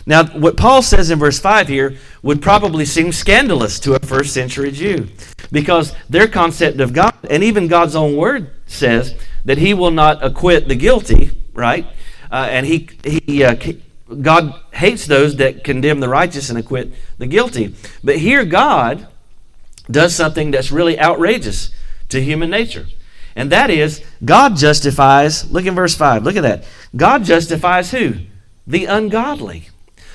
Now, 0.05 0.25
what 0.25 0.57
Paul 0.57 0.83
says 0.83 1.11
in 1.11 1.19
verse 1.19 1.39
5 1.41 1.69
here 1.69 1.97
would 2.23 2.41
probably 2.41 2.85
seem 2.85 3.13
scandalous 3.13 3.81
to 3.81 3.95
a 3.95 3.99
first 3.99 4.33
century 4.33 4.71
Jew 4.71 5.09
because 5.51 5.95
their 6.09 6.29
concept 6.29 6.81
of 6.81 6.93
God, 6.93 7.15
and 7.29 7.43
even 7.43 7.67
God's 7.67 7.97
own 7.97 8.17
word 8.17 8.51
says 8.67 9.15
that 9.45 9.59
he 9.59 9.75
will 9.75 9.91
not 9.91 10.25
acquit 10.25 10.69
the 10.69 10.77
guilty, 10.77 11.31
right? 11.55 11.87
Uh, 12.31 12.47
and 12.51 12.67
he, 12.67 12.89
he 13.05 13.43
uh, 13.43 13.57
God 14.23 14.55
hates 14.73 15.07
those 15.07 15.37
that 15.37 15.65
condemn 15.65 16.01
the 16.01 16.09
righteous 16.09 16.51
and 16.51 16.59
acquit 16.59 16.93
the 17.19 17.27
guilty. 17.27 17.75
But 18.05 18.19
here, 18.19 18.45
God 18.45 19.09
does 19.91 20.15
something 20.15 20.53
that's 20.53 20.71
really 20.71 20.99
outrageous 20.99 21.71
to 22.11 22.23
human 22.23 22.51
nature. 22.51 22.87
And 23.37 23.53
that 23.53 23.69
is, 23.69 24.03
God 24.25 24.57
justifies, 24.57 25.49
look 25.53 25.67
in 25.67 25.75
verse 25.75 25.95
5, 25.95 26.25
look 26.25 26.37
at 26.37 26.43
that. 26.43 26.65
God 26.97 27.23
justifies 27.23 27.91
who? 27.91 28.15
The 28.67 28.87
ungodly, 28.87 29.69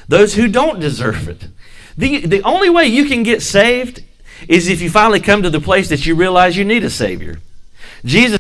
those 0.08 0.34
who 0.34 0.48
don't 0.48 0.80
deserve 0.80 1.30
it. 1.30 1.48
The, 1.96 2.26
the 2.26 2.42
only 2.42 2.70
way 2.70 2.86
you 2.86 3.06
can 3.06 3.22
get 3.22 3.44
saved 3.44 4.04
is 4.48 4.68
if 4.68 4.82
you 4.82 4.90
finally 4.90 5.20
come 5.20 5.44
to 5.44 5.52
the 5.52 5.62
place 5.62 5.88
that 5.90 6.06
you 6.06 6.16
realize 6.16 6.58
you 6.58 6.66
need 6.66 6.84
a 6.84 6.90
Savior. 6.90 7.40
Jesus, 8.04 8.40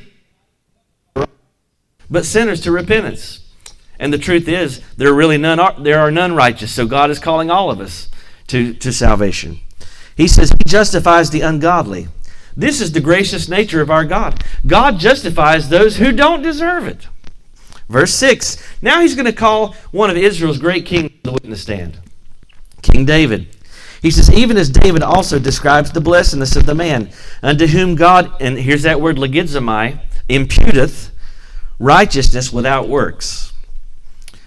but 2.10 2.26
sinners 2.26 2.62
to 2.62 2.72
repentance. 2.72 3.40
And 4.00 4.12
the 4.12 4.18
truth 4.18 4.48
is, 4.48 4.82
there 4.98 5.10
are 5.10 5.16
really 5.16 5.38
none, 5.38 5.84
there 5.84 6.00
are 6.00 6.10
none 6.10 6.34
righteous, 6.34 6.72
so 6.72 6.88
God 6.88 7.12
is 7.12 7.20
calling 7.20 7.52
all 7.52 7.70
of 7.70 7.80
us 7.80 8.10
to, 8.48 8.74
to 8.74 8.92
salvation. 8.92 9.60
He 10.18 10.28
says, 10.28 10.50
He 10.50 10.70
justifies 10.70 11.30
the 11.30 11.42
ungodly. 11.42 12.08
This 12.56 12.82
is 12.82 12.92
the 12.92 13.00
gracious 13.00 13.48
nature 13.48 13.82
of 13.82 13.90
our 13.90 14.06
God. 14.06 14.44
God 14.66 15.00
justifies 15.00 15.70
those 15.70 15.98
who 15.98 16.12
don't 16.12 16.42
deserve 16.42 16.88
it. 16.88 17.08
Verse 17.90 18.14
6 18.14 18.58
Now 18.82 19.02
he's 19.02 19.16
going 19.16 19.26
to 19.26 19.34
call 19.34 19.74
one 19.92 20.10
of 20.10 20.18
Israel's 20.18 20.58
great 20.58 20.86
kings 20.86 21.12
to 21.12 21.18
the 21.24 21.32
witness 21.34 21.62
stand 21.62 22.00
King 22.82 23.06
David. 23.06 23.56
He 24.02 24.10
says, 24.10 24.32
even 24.32 24.58
as 24.58 24.70
David 24.70 25.04
also 25.04 25.38
describes 25.38 25.92
the 25.92 26.02
blessedness 26.02 26.56
of 26.56 26.66
the 26.66 26.74
man, 26.74 27.12
unto 27.44 27.68
whom 27.68 27.94
God, 27.94 28.34
and 28.42 28.58
here's 28.58 28.82
that 28.82 29.00
word 29.00 29.18
logizomai, 29.18 30.00
imputeth 30.28 31.12
righteousness 31.78 32.52
without 32.52 32.90
works, 32.90 33.54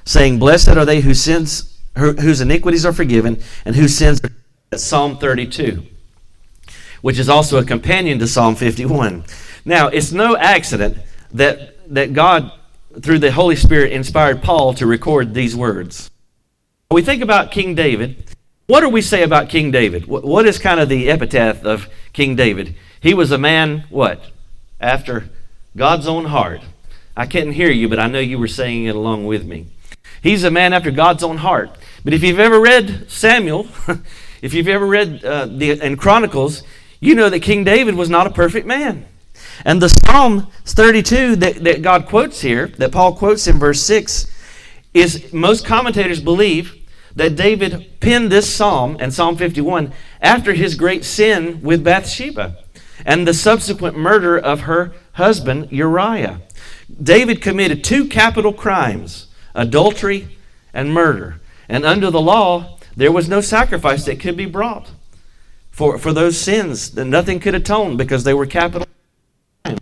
saying, 0.04 0.40
Blessed 0.40 0.70
are 0.70 0.84
they 0.84 1.02
whose 1.02 1.20
sins, 1.20 1.78
whose 1.96 2.40
iniquities 2.40 2.84
are 2.84 2.92
forgiven, 2.92 3.40
and 3.64 3.76
whose 3.76 3.96
sins 3.96 4.20
are. 4.25 4.30
Psalm 4.76 5.18
32, 5.18 5.87
which 7.04 7.18
is 7.18 7.28
also 7.28 7.58
a 7.58 7.64
companion 7.66 8.18
to 8.18 8.26
Psalm 8.26 8.54
51. 8.54 9.25
Now, 9.66 9.88
it's 9.88 10.11
no 10.11 10.38
accident 10.38 10.96
that, 11.34 11.92
that 11.92 12.14
God, 12.14 12.50
through 13.02 13.18
the 13.18 13.30
Holy 13.30 13.56
Spirit, 13.56 13.92
inspired 13.92 14.42
Paul 14.42 14.73
to 14.73 14.87
record 14.87 15.34
these 15.34 15.54
words. 15.54 16.11
When 16.88 17.02
we 17.02 17.04
think 17.04 17.23
about 17.23 17.50
King 17.50 17.75
David, 17.75 18.25
what 18.68 18.80
do 18.80 18.88
we 18.88 19.02
say 19.02 19.23
about 19.23 19.50
King 19.50 19.70
David? 19.70 20.06
What 20.06 20.46
is 20.46 20.58
kind 20.58 20.80
of 20.80 20.88
the 20.88 21.11
epitaph 21.11 21.62
of 21.62 21.90
King 22.14 22.37
David? 22.37 22.75
He 23.02 23.12
was 23.12 23.30
a 23.32 23.37
man, 23.37 23.84
what? 23.90 24.25
After 24.80 25.28
God's 25.76 26.08
own 26.08 26.25
heart. 26.25 26.62
I 27.14 27.26
couldn't 27.26 27.52
hear 27.52 27.70
you, 27.70 27.87
but 27.87 27.99
I 27.99 28.06
know 28.06 28.18
you 28.18 28.38
were 28.38 28.49
saying 28.49 28.87
it 28.87 28.96
along 28.96 29.26
with 29.26 29.44
me. 29.44 29.66
He's 30.23 30.42
a 30.42 30.50
man 30.50 30.73
after 30.73 30.90
God's 30.90 31.23
own 31.23 31.37
heart. 31.37 31.70
But 32.02 32.14
if 32.14 32.23
you've 32.23 32.40
ever 32.40 32.58
read 32.58 33.11
Samuel, 33.11 33.68
if 34.40 34.54
you've 34.54 34.68
ever 34.68 34.87
read 34.87 35.23
uh, 35.23 35.44
the 35.44 35.73
in 35.73 35.99
Chronicles, 35.99 36.62
you 37.04 37.14
know 37.14 37.28
that 37.28 37.40
King 37.40 37.64
David 37.64 37.96
was 37.96 38.08
not 38.08 38.26
a 38.26 38.30
perfect 38.30 38.66
man. 38.66 39.06
And 39.62 39.82
the 39.82 39.90
Psalm 39.90 40.49
32 40.64 41.37
that, 41.37 41.62
that 41.62 41.82
God 41.82 42.06
quotes 42.06 42.40
here, 42.40 42.68
that 42.78 42.92
Paul 42.92 43.14
quotes 43.14 43.46
in 43.46 43.58
verse 43.58 43.82
6, 43.82 44.26
is 44.94 45.30
most 45.30 45.66
commentators 45.66 46.20
believe 46.20 46.75
that 47.14 47.37
David 47.37 48.00
penned 48.00 48.32
this 48.32 48.52
psalm 48.52 48.96
and 48.99 49.12
Psalm 49.12 49.37
51 49.37 49.92
after 50.23 50.54
his 50.54 50.75
great 50.75 51.04
sin 51.04 51.61
with 51.61 51.84
Bathsheba 51.84 52.56
and 53.04 53.28
the 53.28 53.34
subsequent 53.34 53.99
murder 53.99 54.38
of 54.38 54.61
her 54.61 54.92
husband 55.12 55.70
Uriah. 55.70 56.40
David 57.02 57.42
committed 57.42 57.84
two 57.84 58.08
capital 58.08 58.52
crimes 58.52 59.28
adultery 59.54 60.38
and 60.73 60.94
murder. 60.94 61.38
And 61.68 61.84
under 61.84 62.11
the 62.11 62.20
law, 62.20 62.78
there 62.96 63.12
was 63.12 63.28
no 63.28 63.42
sacrifice 63.42 64.06
that 64.06 64.20
could 64.20 64.38
be 64.38 64.46
brought 64.46 64.90
for, 65.75 65.99
for 65.99 66.12
those 66.12 66.38
sins. 66.38 66.93
That 66.93 67.04
nothing 67.04 67.40
could 67.40 67.54
atone 67.54 67.97
because 67.97 68.25
they 68.25 68.35
were 68.35 68.47
capital 68.47 68.87
crimes. 69.64 69.81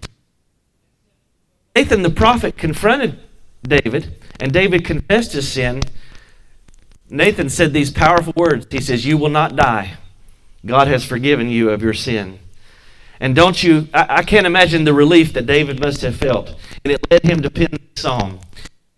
Nathan 1.76 2.02
the 2.02 2.10
prophet 2.10 2.56
confronted 2.56 3.18
David, 3.62 4.16
and 4.40 4.52
David 4.52 4.84
confessed 4.84 5.32
his 5.32 5.50
sin 5.50 5.82
Nathan 7.12 7.50
said 7.50 7.74
these 7.74 7.90
powerful 7.90 8.32
words. 8.34 8.66
He 8.70 8.80
says, 8.80 9.04
You 9.04 9.18
will 9.18 9.28
not 9.28 9.54
die. 9.54 9.98
God 10.64 10.88
has 10.88 11.04
forgiven 11.04 11.50
you 11.50 11.68
of 11.68 11.82
your 11.82 11.92
sin. 11.92 12.38
And 13.20 13.36
don't 13.36 13.62
you, 13.62 13.88
I, 13.92 14.06
I, 14.08 14.22
can't 14.22 14.46
imagine 14.46 14.84
the 14.84 14.94
relief 14.94 15.34
that 15.34 15.46
David 15.46 15.78
must 15.78 16.00
have 16.00 16.16
felt. 16.16 16.56
And 16.84 16.92
it 16.92 17.10
led 17.10 17.22
him 17.22 17.42
to 17.42 17.50
pen 17.50 17.68
the 17.70 17.80
psalm. 18.00 18.40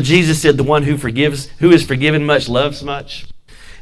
Jesus 0.00 0.40
said, 0.40 0.56
The 0.56 0.62
one 0.62 0.84
who 0.84 0.96
forgives, 0.96 1.48
who 1.58 1.72
is 1.72 1.84
forgiven 1.84 2.24
much, 2.24 2.48
loves 2.48 2.84
much. 2.84 3.26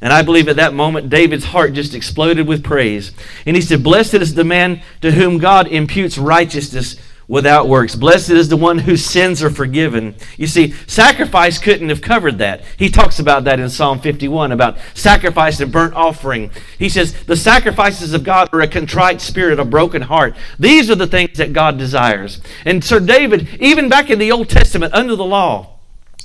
And 0.03 0.13
I 0.13 0.23
believe 0.23 0.49
at 0.49 0.57
that 0.57 0.75
moment, 0.75 1.11
David's 1.11 1.45
heart 1.45 1.75
just 1.75 1.95
exploded 1.95 2.49
with 2.49 2.65
praise. 2.65 3.13
And 3.47 3.55
he 3.55 3.63
said, 3.63 3.85
Blessed 3.85 4.15
is 4.15 4.35
the 4.35 4.43
man 4.43 4.83
to 5.01 5.13
whom 5.13 5.39
God 5.39 5.69
imputes 5.69 6.19
righteousness 6.19 6.97
without 7.29 7.69
works. 7.69 7.95
Blessed 7.95 8.31
is 8.31 8.49
the 8.49 8.57
one 8.57 8.79
whose 8.79 9.05
sins 9.05 9.45
are 9.45 9.49
forgiven. 9.49 10.17
You 10.37 10.49
see, 10.49 10.73
sacrifice 10.89 11.57
couldn't 11.57 11.89
have 11.89 12.03
covered 12.03 12.39
that. 12.39 12.65
He 12.77 12.91
talks 12.91 13.21
about 13.21 13.45
that 13.45 13.61
in 13.61 13.71
Psalm 13.71 14.01
51 14.01 14.51
about 14.51 14.77
sacrifice 14.93 15.61
and 15.61 15.71
burnt 15.71 15.95
offering. 15.95 16.51
He 16.79 16.89
says, 16.89 17.15
The 17.25 17.37
sacrifices 17.37 18.13
of 18.13 18.25
God 18.25 18.49
are 18.53 18.61
a 18.61 18.67
contrite 18.67 19.21
spirit, 19.21 19.61
a 19.61 19.65
broken 19.65 20.03
heart. 20.03 20.35
These 20.59 20.91
are 20.91 20.97
the 20.97 21.07
things 21.07 21.39
that 21.39 21.53
God 21.53 21.79
desires. 21.79 22.41
And 22.65 22.83
Sir 22.83 22.99
David, 22.99 23.49
even 23.61 23.89
back 23.89 24.11
in 24.11 24.19
the 24.19 24.33
Old 24.33 24.49
Testament, 24.49 24.93
under 24.95 25.15
the 25.15 25.25
law, 25.25 25.79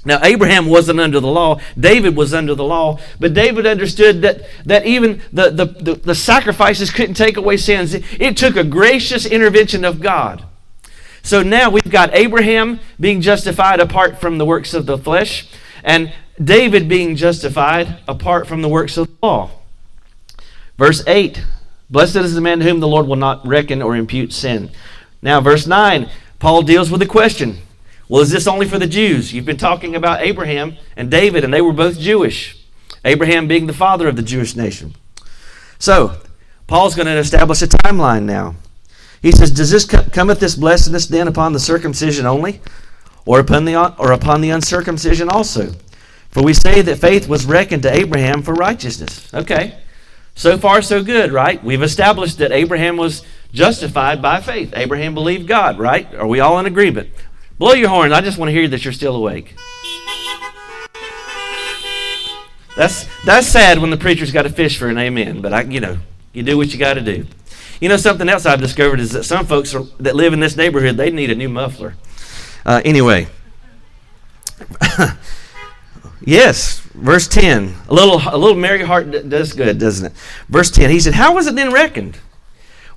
now, 0.08 0.24
Abraham 0.24 0.68
wasn't 0.68 1.02
under 1.02 1.20
the 1.20 1.28
law. 1.28 1.60
David 1.78 2.16
was 2.16 2.34
under 2.34 2.56
the 2.56 2.64
law. 2.64 2.98
But 3.20 3.34
David 3.34 3.66
understood 3.66 4.22
that, 4.22 4.48
that 4.66 4.86
even 4.86 5.22
the, 5.34 5.50
the, 5.50 5.66
the, 5.66 5.96
the 5.96 6.16
sacrifices 6.16 6.92
couldn't 6.92 7.16
take 7.16 7.36
away 7.36 7.58
sins. 7.58 7.94
It 7.94 8.38
took 8.38 8.56
a 8.56 8.64
gracious 8.64 9.26
intervention 9.26 9.84
of 9.84 10.00
God. 10.00 10.46
So 11.24 11.44
now 11.44 11.70
we've 11.70 11.92
got 11.92 12.16
Abraham 12.16 12.80
being 12.98 13.20
justified 13.20 13.82
apart 13.82 14.22
from 14.22 14.38
the 14.38 14.46
works 14.46 14.74
of 14.74 14.86
the 14.86 14.98
flesh, 14.98 15.50
and 15.84 16.14
David 16.42 16.88
being 16.88 17.18
justified 17.18 17.98
apart 18.08 18.48
from 18.48 18.62
the 18.62 18.70
works 18.70 18.96
of 18.96 19.08
the 19.08 19.14
law. 19.22 19.50
Verse 20.78 21.04
8 21.06 21.44
Blessed 21.90 22.16
is 22.16 22.34
the 22.34 22.40
man 22.40 22.62
whom 22.62 22.80
the 22.80 22.88
Lord 22.88 23.08
will 23.08 23.18
not 23.18 23.46
reckon 23.46 23.82
or 23.82 23.94
impute 23.94 24.32
sin. 24.32 24.72
Now, 25.22 25.42
verse 25.42 25.68
9, 25.68 26.10
Paul 26.40 26.62
deals 26.62 26.90
with 26.90 27.02
the 27.02 27.06
question 27.06 27.58
Well, 28.10 28.22
is 28.22 28.32
this 28.32 28.48
only 28.48 28.68
for 28.68 28.80
the 28.80 28.88
Jews? 28.88 29.34
You've 29.34 29.46
been 29.46 29.58
talking 29.58 29.96
about 29.96 30.22
Abraham 30.22 30.78
and 30.96 31.12
David, 31.12 31.44
and 31.44 31.54
they 31.54 31.62
were 31.62 31.74
both 31.74 32.00
Jewish. 32.00 32.58
Abraham 33.04 33.48
being 33.48 33.68
the 33.68 33.74
father 33.74 34.08
of 34.08 34.16
the 34.16 34.22
Jewish 34.22 34.56
nation. 34.56 34.96
So, 35.80 36.18
Paul's 36.68 36.96
going 36.96 37.08
to 37.08 37.18
establish 37.18 37.62
a 37.62 37.68
timeline 37.68 38.24
now. 38.24 38.56
He 39.22 39.32
says, 39.32 39.52
Does 39.52 39.72
this 39.72 39.86
come 39.86 40.06
cometh 40.06 40.40
this 40.40 40.56
blessedness 40.56 41.08
then 41.08 41.28
upon 41.28 41.54
the 41.54 41.60
circumcision 41.60 42.26
only, 42.26 42.62
or 43.26 43.40
upon 43.40 43.66
the 43.66 43.76
or 43.98 44.12
upon 44.12 44.42
the 44.42 44.52
uncircumcision 44.52 45.30
also? 45.30 45.74
For 46.30 46.44
we 46.44 46.54
say 46.54 46.82
that 46.82 46.98
faith 46.98 47.28
was 47.28 47.46
reckoned 47.46 47.84
to 47.84 47.94
Abraham 47.94 48.42
for 48.42 48.54
righteousness. 48.54 49.34
Okay. 49.34 49.80
So 50.36 50.58
far, 50.58 50.84
so 50.84 51.04
good, 51.04 51.32
right? 51.32 51.64
We've 51.64 51.82
established 51.82 52.38
that 52.38 52.52
Abraham 52.52 52.96
was 52.96 53.24
justified 53.54 54.22
by 54.22 54.40
faith. 54.40 54.72
Abraham 54.76 55.16
believed 55.16 55.48
God, 55.48 55.80
right? 55.80 56.14
Are 56.14 56.28
we 56.28 56.40
all 56.40 56.60
in 56.60 56.68
agreement? 56.68 57.10
Blow 57.58 57.74
your 57.74 57.90
horn. 57.90 58.14
I 58.14 58.22
just 58.22 58.38
want 58.38 58.50
to 58.50 58.54
hear 58.54 58.68
that 58.68 58.84
you're 58.84 58.94
still 58.94 59.16
awake. 59.16 59.56
That's 62.76 63.08
that's 63.26 63.48
sad 63.48 63.80
when 63.80 63.90
the 63.90 63.98
preacher's 63.98 64.32
got 64.32 64.44
to 64.44 64.50
fish 64.50 64.78
for 64.78 64.88
an 64.88 65.00
amen, 65.00 65.42
but 65.42 65.52
I, 65.52 65.62
you 65.62 65.80
know, 65.80 65.98
you 66.32 66.44
do 66.44 66.58
what 66.58 66.72
you 66.72 66.78
got 66.78 66.94
to 66.94 67.02
do. 67.02 67.26
You 67.82 67.90
know, 67.90 67.98
something 67.98 68.30
else 68.30 68.46
I've 68.46 68.62
discovered 68.62 69.00
is 69.00 69.12
that 69.12 69.24
some 69.24 69.48
folks 69.48 69.74
are, 69.74 69.84
that 70.00 70.16
live 70.16 70.34
in 70.34 70.40
this 70.40 70.56
neighborhood, 70.56 70.98
they 70.98 71.10
need 71.10 71.32
a 71.32 71.36
new 71.36 71.50
muffler. 71.50 71.96
Uh, 72.66 72.82
anyway. 72.86 73.28
yes, 76.22 76.80
verse 76.94 77.28
10. 77.28 77.74
A 77.88 77.94
little, 77.94 78.22
a 78.28 78.38
little 78.38 78.56
merry 78.56 78.84
heart 78.84 79.12
does 79.30 79.54
good, 79.54 79.80
doesn't 79.80 80.08
it? 80.08 80.14
Verse 80.50 80.72
10. 80.72 80.90
He 80.90 81.00
said, 81.00 81.14
How 81.14 81.36
was 81.36 81.46
it 81.48 81.56
then 81.56 81.72
reckoned? 81.72 82.18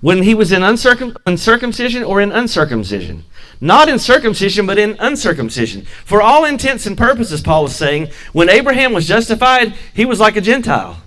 When 0.01 0.23
he 0.23 0.35
was 0.35 0.51
in 0.51 0.63
uncircum- 0.63 1.17
uncircumcision 1.27 2.03
or 2.03 2.23
in 2.23 2.33
uncircumcision? 2.33 3.25
Not 3.61 3.89
in 3.89 3.99
circumcision, 3.99 4.67
but 4.67 4.79
in 4.79 4.97
uncircumcision. 4.99 5.85
For 6.05 6.23
all 6.23 6.45
intents 6.45 6.87
and 6.87 6.97
purposes, 6.97 7.43
Paul 7.43 7.65
was 7.65 7.77
saying, 7.77 8.09
when 8.33 8.49
Abraham 8.49 8.93
was 8.93 9.07
justified, 9.07 9.75
he 9.93 10.05
was 10.05 10.19
like 10.19 10.37
a 10.37 10.41
Gentile. 10.41 11.03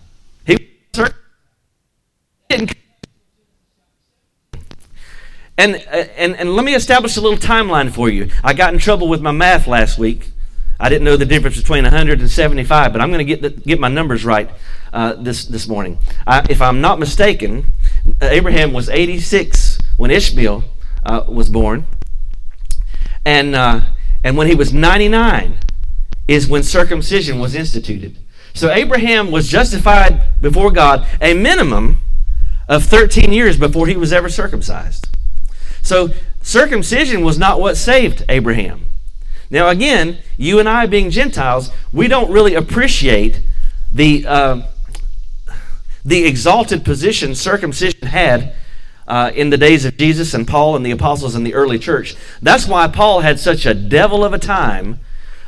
He 0.45 0.57
didn't 2.49 2.75
and, 5.57 5.75
and, 5.75 6.35
and 6.35 6.55
let 6.55 6.65
me 6.65 6.73
establish 6.73 7.15
a 7.15 7.21
little 7.21 7.37
timeline 7.37 7.91
for 7.91 8.09
you. 8.09 8.29
I 8.43 8.53
got 8.53 8.73
in 8.73 8.79
trouble 8.79 9.07
with 9.07 9.21
my 9.21 9.31
math 9.31 9.67
last 9.67 9.99
week. 9.99 10.31
I 10.79 10.89
didn't 10.89 11.03
know 11.03 11.15
the 11.15 11.25
difference 11.25 11.57
between 11.57 11.83
175, 11.83 12.91
but 12.91 13.01
I'm 13.01 13.11
going 13.11 13.25
to 13.25 13.35
get, 13.35 13.63
get 13.63 13.79
my 13.79 13.87
numbers 13.87 14.25
right 14.25 14.49
uh, 14.91 15.13
this, 15.13 15.45
this 15.45 15.67
morning. 15.67 15.99
I, 16.25 16.45
if 16.49 16.61
I'm 16.61 16.81
not 16.81 16.99
mistaken, 16.99 17.67
Abraham 18.21 18.73
was 18.73 18.89
86 18.89 19.77
when 19.97 20.09
Ishmael 20.09 20.63
uh, 21.03 21.23
was 21.27 21.49
born. 21.49 21.85
And, 23.25 23.55
uh, 23.55 23.81
and 24.23 24.37
when 24.37 24.47
he 24.47 24.55
was 24.55 24.73
99 24.73 25.57
is 26.27 26.47
when 26.47 26.63
circumcision 26.63 27.39
was 27.39 27.55
instituted. 27.55 28.17
So 28.53 28.71
Abraham 28.71 29.31
was 29.31 29.47
justified 29.47 30.21
before 30.41 30.71
God 30.71 31.07
a 31.21 31.33
minimum 31.33 31.97
of 32.67 32.83
13 32.83 33.33
years 33.33 33.57
before 33.57 33.87
he 33.87 33.97
was 33.97 34.13
ever 34.13 34.29
circumcised. 34.29 35.07
So 35.81 36.09
circumcision 36.41 37.23
was 37.23 37.37
not 37.37 37.59
what 37.59 37.77
saved 37.77 38.23
Abraham. 38.29 38.85
Now, 39.49 39.69
again, 39.69 40.19
you 40.37 40.59
and 40.59 40.69
I 40.69 40.85
being 40.85 41.09
Gentiles, 41.09 41.71
we 41.91 42.07
don't 42.07 42.31
really 42.31 42.55
appreciate 42.55 43.41
the, 43.91 44.25
uh, 44.25 44.61
the 46.03 46.25
exalted 46.25 46.83
position 46.83 47.35
circumcision 47.35 48.07
had 48.07 48.55
uh, 49.07 49.31
in 49.33 49.49
the 49.49 49.57
days 49.57 49.85
of 49.85 49.97
Jesus 49.97 50.33
and 50.33 50.47
Paul 50.47 50.75
and 50.75 50.85
the 50.85 50.91
apostles 50.91 51.35
in 51.35 51.43
the 51.43 51.53
early 51.53 51.79
church. 51.79 52.15
That's 52.41 52.67
why 52.67 52.87
Paul 52.87 53.21
had 53.21 53.39
such 53.39 53.65
a 53.65 53.73
devil 53.73 54.23
of 54.23 54.33
a 54.33 54.39
time 54.39 54.99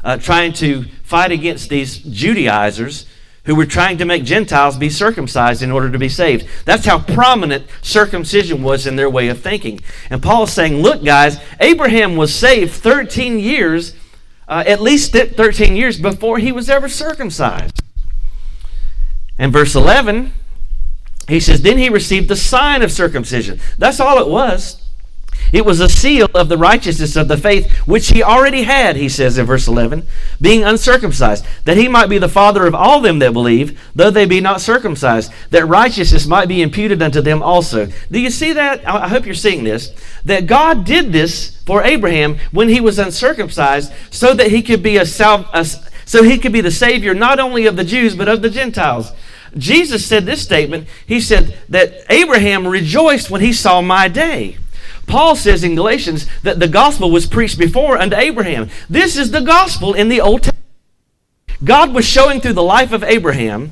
uh, 0.03 0.17
trying 0.17 0.53
to 0.53 0.85
fight 1.03 1.31
against 1.31 1.69
these 1.69 1.97
Judaizers 1.97 3.05
who 3.45 3.55
were 3.55 3.65
trying 3.65 3.97
to 3.97 4.05
make 4.05 4.23
Gentiles 4.23 4.77
be 4.77 4.89
circumcised 4.89 5.61
in 5.61 5.71
order 5.71 5.91
to 5.91 5.99
be 5.99 6.09
saved. 6.09 6.47
That's 6.65 6.85
how 6.85 6.99
prominent 6.99 7.67
circumcision 7.81 8.63
was 8.63 8.87
in 8.87 8.95
their 8.95 9.09
way 9.09 9.27
of 9.27 9.41
thinking. 9.41 9.79
And 10.09 10.21
Paul's 10.21 10.51
saying, 10.51 10.81
look, 10.81 11.03
guys, 11.03 11.39
Abraham 11.59 12.15
was 12.15 12.33
saved 12.33 12.73
13 12.73 13.39
years, 13.39 13.95
uh, 14.47 14.63
at 14.65 14.81
least 14.81 15.13
13 15.13 15.75
years 15.75 15.99
before 15.99 16.39
he 16.39 16.51
was 16.51 16.69
ever 16.69 16.89
circumcised. 16.89 17.81
And 19.37 19.53
verse 19.53 19.75
11, 19.75 20.33
he 21.27 21.39
says, 21.39 21.61
Then 21.61 21.77
he 21.77 21.89
received 21.89 22.29
the 22.29 22.35
sign 22.35 22.81
of 22.81 22.91
circumcision. 22.91 23.59
That's 23.77 23.99
all 23.99 24.19
it 24.19 24.27
was. 24.27 24.81
It 25.51 25.65
was 25.65 25.79
a 25.79 25.89
seal 25.89 26.27
of 26.33 26.49
the 26.49 26.57
righteousness 26.57 27.15
of 27.15 27.27
the 27.27 27.37
faith 27.37 27.71
which 27.85 28.09
he 28.09 28.23
already 28.23 28.63
had, 28.63 28.95
he 28.95 29.09
says 29.09 29.37
in 29.37 29.45
verse 29.45 29.67
11, 29.67 30.05
being 30.41 30.63
uncircumcised, 30.63 31.45
that 31.65 31.77
he 31.77 31.87
might 31.87 32.09
be 32.09 32.17
the 32.17 32.29
father 32.29 32.65
of 32.65 32.75
all 32.75 32.99
them 32.99 33.19
that 33.19 33.33
believe, 33.33 33.79
though 33.95 34.09
they 34.09 34.25
be 34.25 34.41
not 34.41 34.59
circumcised, 34.59 35.31
that 35.51 35.65
righteousness 35.65 36.25
might 36.25 36.47
be 36.47 36.61
imputed 36.61 37.01
unto 37.01 37.21
them 37.21 37.43
also. 37.43 37.87
Do 38.11 38.19
you 38.19 38.29
see 38.29 38.53
that? 38.53 38.87
I 38.87 39.07
hope 39.07 39.25
you're 39.25 39.35
seeing 39.35 39.63
this. 39.63 39.93
That 40.25 40.47
God 40.47 40.83
did 40.83 41.11
this 41.11 41.61
for 41.65 41.83
Abraham 41.83 42.37
when 42.51 42.69
he 42.69 42.81
was 42.81 42.99
uncircumcised 42.99 43.93
so 44.09 44.33
that 44.33 44.51
he 44.51 44.61
could 44.61 44.81
be 44.81 44.97
a, 44.97 45.05
sal- 45.05 45.49
a 45.53 45.65
so 46.07 46.23
he 46.23 46.37
could 46.37 46.53
be 46.53 46.61
the 46.61 46.71
savior 46.71 47.13
not 47.13 47.39
only 47.39 47.65
of 47.65 47.75
the 47.75 47.83
Jews 47.83 48.15
but 48.15 48.27
of 48.27 48.41
the 48.41 48.49
Gentiles. 48.49 49.11
Jesus 49.57 50.05
said 50.05 50.25
this 50.25 50.41
statement. 50.41 50.87
He 51.05 51.19
said 51.19 51.57
that 51.69 51.93
Abraham 52.09 52.67
rejoiced 52.67 53.29
when 53.29 53.41
he 53.41 53.53
saw 53.53 53.81
my 53.81 54.07
day. 54.07 54.57
Paul 55.07 55.35
says 55.35 55.63
in 55.63 55.75
Galatians 55.75 56.27
that 56.43 56.59
the 56.59 56.67
gospel 56.67 57.11
was 57.11 57.27
preached 57.27 57.59
before 57.59 57.97
unto 57.97 58.15
Abraham. 58.15 58.69
This 58.89 59.17
is 59.17 59.31
the 59.31 59.41
gospel 59.41 59.93
in 59.93 60.09
the 60.09 60.21
Old 60.21 60.43
Testament. 60.43 60.65
God 61.63 61.93
was 61.93 62.05
showing 62.05 62.41
through 62.41 62.53
the 62.53 62.63
life 62.63 62.91
of 62.91 63.03
Abraham 63.03 63.71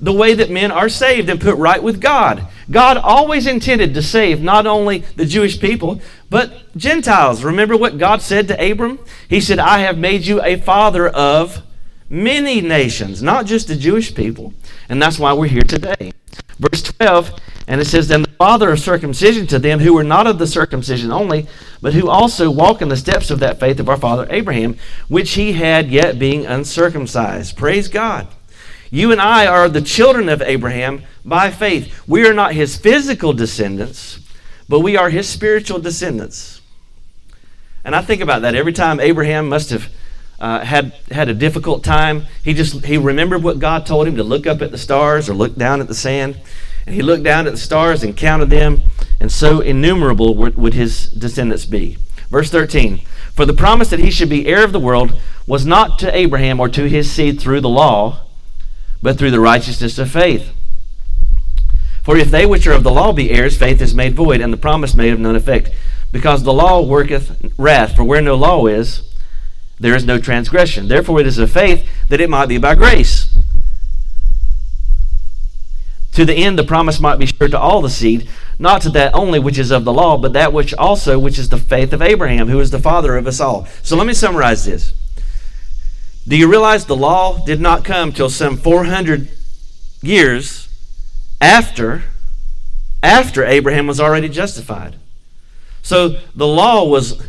the 0.00 0.12
way 0.12 0.34
that 0.34 0.50
men 0.50 0.70
are 0.70 0.88
saved 0.88 1.28
and 1.28 1.40
put 1.40 1.56
right 1.56 1.82
with 1.82 2.00
God. 2.00 2.46
God 2.70 2.96
always 2.96 3.46
intended 3.46 3.94
to 3.94 4.02
save 4.02 4.42
not 4.42 4.66
only 4.66 4.98
the 5.16 5.24
Jewish 5.24 5.60
people, 5.60 6.00
but 6.30 6.52
Gentiles. 6.76 7.44
Remember 7.44 7.76
what 7.76 7.98
God 7.98 8.20
said 8.22 8.48
to 8.48 8.70
Abram? 8.70 8.98
He 9.28 9.40
said, 9.40 9.58
I 9.58 9.80
have 9.80 9.98
made 9.98 10.26
you 10.26 10.42
a 10.42 10.56
father 10.56 11.08
of 11.08 11.62
many 12.14 12.60
nations, 12.60 13.22
not 13.22 13.44
just 13.44 13.68
the 13.68 13.76
Jewish 13.76 14.14
people. 14.14 14.54
And 14.88 15.02
that's 15.02 15.18
why 15.18 15.32
we're 15.32 15.48
here 15.48 15.62
today. 15.62 16.12
Verse 16.58 16.82
12, 16.82 17.38
and 17.66 17.80
it 17.80 17.86
says, 17.86 18.10
And 18.10 18.24
the 18.24 18.30
father 18.32 18.70
of 18.70 18.78
circumcision 18.78 19.46
to 19.48 19.58
them 19.58 19.80
who 19.80 19.94
were 19.94 20.04
not 20.04 20.26
of 20.26 20.38
the 20.38 20.46
circumcision 20.46 21.10
only, 21.10 21.48
but 21.82 21.94
who 21.94 22.08
also 22.08 22.50
walk 22.50 22.80
in 22.80 22.88
the 22.88 22.96
steps 22.96 23.30
of 23.30 23.40
that 23.40 23.58
faith 23.58 23.80
of 23.80 23.88
our 23.88 23.96
father 23.96 24.26
Abraham, 24.30 24.76
which 25.08 25.32
he 25.32 25.54
had 25.54 25.90
yet 25.90 26.18
being 26.18 26.46
uncircumcised. 26.46 27.56
Praise 27.56 27.88
God. 27.88 28.28
You 28.90 29.10
and 29.10 29.20
I 29.20 29.46
are 29.46 29.68
the 29.68 29.82
children 29.82 30.28
of 30.28 30.40
Abraham 30.40 31.02
by 31.24 31.50
faith. 31.50 32.06
We 32.06 32.28
are 32.28 32.34
not 32.34 32.54
his 32.54 32.76
physical 32.76 33.32
descendants, 33.32 34.20
but 34.68 34.80
we 34.80 34.96
are 34.96 35.10
his 35.10 35.28
spiritual 35.28 35.80
descendants. 35.80 36.60
And 37.84 37.96
I 37.96 38.02
think 38.02 38.22
about 38.22 38.42
that 38.42 38.54
every 38.54 38.72
time 38.72 39.00
Abraham 39.00 39.48
must 39.48 39.70
have 39.70 39.88
uh, 40.44 40.62
had 40.62 40.92
had 41.10 41.30
a 41.30 41.34
difficult 41.34 41.82
time. 41.82 42.26
He 42.42 42.52
just 42.52 42.84
he 42.84 42.98
remembered 42.98 43.42
what 43.42 43.58
God 43.58 43.86
told 43.86 44.06
him 44.06 44.16
to 44.16 44.22
look 44.22 44.46
up 44.46 44.60
at 44.60 44.70
the 44.70 44.76
stars 44.76 45.30
or 45.30 45.32
look 45.32 45.56
down 45.56 45.80
at 45.80 45.88
the 45.88 45.94
sand. 45.94 46.38
And 46.84 46.94
he 46.94 47.00
looked 47.00 47.24
down 47.24 47.46
at 47.46 47.54
the 47.54 47.58
stars 47.58 48.02
and 48.02 48.14
counted 48.14 48.50
them, 48.50 48.82
and 49.18 49.32
so 49.32 49.60
innumerable 49.60 50.34
would, 50.34 50.56
would 50.56 50.74
his 50.74 51.08
descendants 51.08 51.64
be. 51.64 51.96
Verse 52.28 52.50
13 52.50 53.00
For 53.32 53.46
the 53.46 53.54
promise 53.54 53.88
that 53.88 54.00
he 54.00 54.10
should 54.10 54.28
be 54.28 54.46
heir 54.46 54.62
of 54.62 54.72
the 54.72 54.78
world 54.78 55.18
was 55.46 55.64
not 55.64 55.98
to 56.00 56.14
Abraham 56.14 56.60
or 56.60 56.68
to 56.68 56.90
his 56.90 57.10
seed 57.10 57.40
through 57.40 57.62
the 57.62 57.68
law, 57.70 58.26
but 59.02 59.16
through 59.16 59.30
the 59.30 59.40
righteousness 59.40 59.98
of 59.98 60.10
faith. 60.10 60.52
For 62.02 62.18
if 62.18 62.30
they 62.30 62.44
which 62.44 62.66
are 62.66 62.72
of 62.72 62.82
the 62.82 62.90
law 62.90 63.14
be 63.14 63.30
heirs, 63.30 63.56
faith 63.56 63.80
is 63.80 63.94
made 63.94 64.14
void, 64.14 64.42
and 64.42 64.52
the 64.52 64.58
promise 64.58 64.94
made 64.94 65.14
of 65.14 65.20
none 65.20 65.36
effect. 65.36 65.70
Because 66.12 66.42
the 66.42 66.52
law 66.52 66.82
worketh 66.82 67.54
wrath, 67.56 67.96
for 67.96 68.04
where 68.04 68.20
no 68.20 68.34
law 68.34 68.66
is, 68.66 69.13
there 69.84 69.94
is 69.94 70.04
no 70.04 70.18
transgression. 70.18 70.88
Therefore 70.88 71.20
it 71.20 71.26
is 71.26 71.38
of 71.38 71.50
faith 71.50 71.86
that 72.08 72.20
it 72.20 72.30
might 72.30 72.46
be 72.46 72.58
by 72.58 72.74
grace 72.74 73.34
to 76.14 76.24
the 76.24 76.34
end 76.34 76.58
the 76.58 76.64
promise 76.64 77.00
might 77.00 77.18
be 77.18 77.26
sure 77.26 77.48
to 77.48 77.58
all 77.58 77.82
the 77.82 77.90
seed, 77.90 78.28
not 78.58 78.80
to 78.82 78.88
that 78.90 79.14
only 79.14 79.40
which 79.40 79.58
is 79.58 79.72
of 79.72 79.84
the 79.84 79.92
law, 79.92 80.16
but 80.16 80.32
that 80.32 80.52
which 80.52 80.72
also 80.74 81.18
which 81.18 81.38
is 81.38 81.48
the 81.48 81.58
faith 81.58 81.92
of 81.92 82.00
Abraham, 82.00 82.48
who 82.48 82.60
is 82.60 82.70
the 82.70 82.78
father 82.78 83.16
of 83.16 83.26
us 83.26 83.40
all. 83.40 83.66
So 83.82 83.96
let 83.96 84.06
me 84.06 84.14
summarize 84.14 84.64
this. 84.64 84.92
Do 86.26 86.36
you 86.36 86.48
realize 86.48 86.86
the 86.86 86.96
law 86.96 87.44
did 87.44 87.60
not 87.60 87.84
come 87.84 88.12
till 88.12 88.30
some 88.30 88.56
400 88.56 89.28
years 90.02 90.68
after 91.40 92.04
after 93.02 93.44
Abraham 93.44 93.86
was 93.86 94.00
already 94.00 94.28
justified? 94.28 94.96
So 95.82 96.20
the 96.34 96.46
law 96.46 96.84
was 96.84 97.20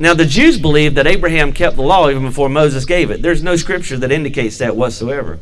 now 0.00 0.14
the 0.14 0.24
Jews 0.24 0.58
believed 0.58 0.96
that 0.96 1.06
Abraham 1.06 1.52
kept 1.52 1.76
the 1.76 1.82
law 1.82 2.08
even 2.08 2.24
before 2.24 2.48
Moses 2.48 2.86
gave 2.86 3.10
it. 3.10 3.20
There's 3.20 3.42
no 3.42 3.54
scripture 3.54 3.98
that 3.98 4.10
indicates 4.10 4.56
that 4.58 4.74
whatsoever. 4.74 5.40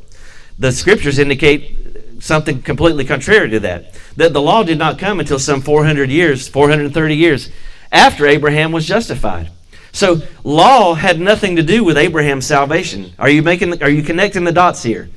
The 0.58 0.72
scriptures 0.72 1.20
indicate 1.20 1.76
something 2.18 2.60
completely 2.62 3.04
contrary 3.04 3.50
to 3.50 3.60
that. 3.60 3.94
That 4.16 4.32
the 4.32 4.42
law 4.42 4.64
did 4.64 4.76
not 4.76 4.98
come 4.98 5.20
until 5.20 5.38
some 5.38 5.62
400 5.62 6.10
years, 6.10 6.48
430 6.48 7.14
years 7.14 7.50
after 7.92 8.26
Abraham 8.26 8.72
was 8.72 8.84
justified. 8.84 9.50
So 9.92 10.22
law 10.42 10.94
had 10.94 11.20
nothing 11.20 11.54
to 11.54 11.62
do 11.62 11.84
with 11.84 11.96
Abraham's 11.96 12.46
salvation. 12.46 13.12
Are 13.16 13.30
you 13.30 13.42
making 13.42 13.80
are 13.80 13.88
you 13.88 14.02
connecting 14.02 14.42
the 14.42 14.52
dots 14.52 14.82
here? 14.82 15.08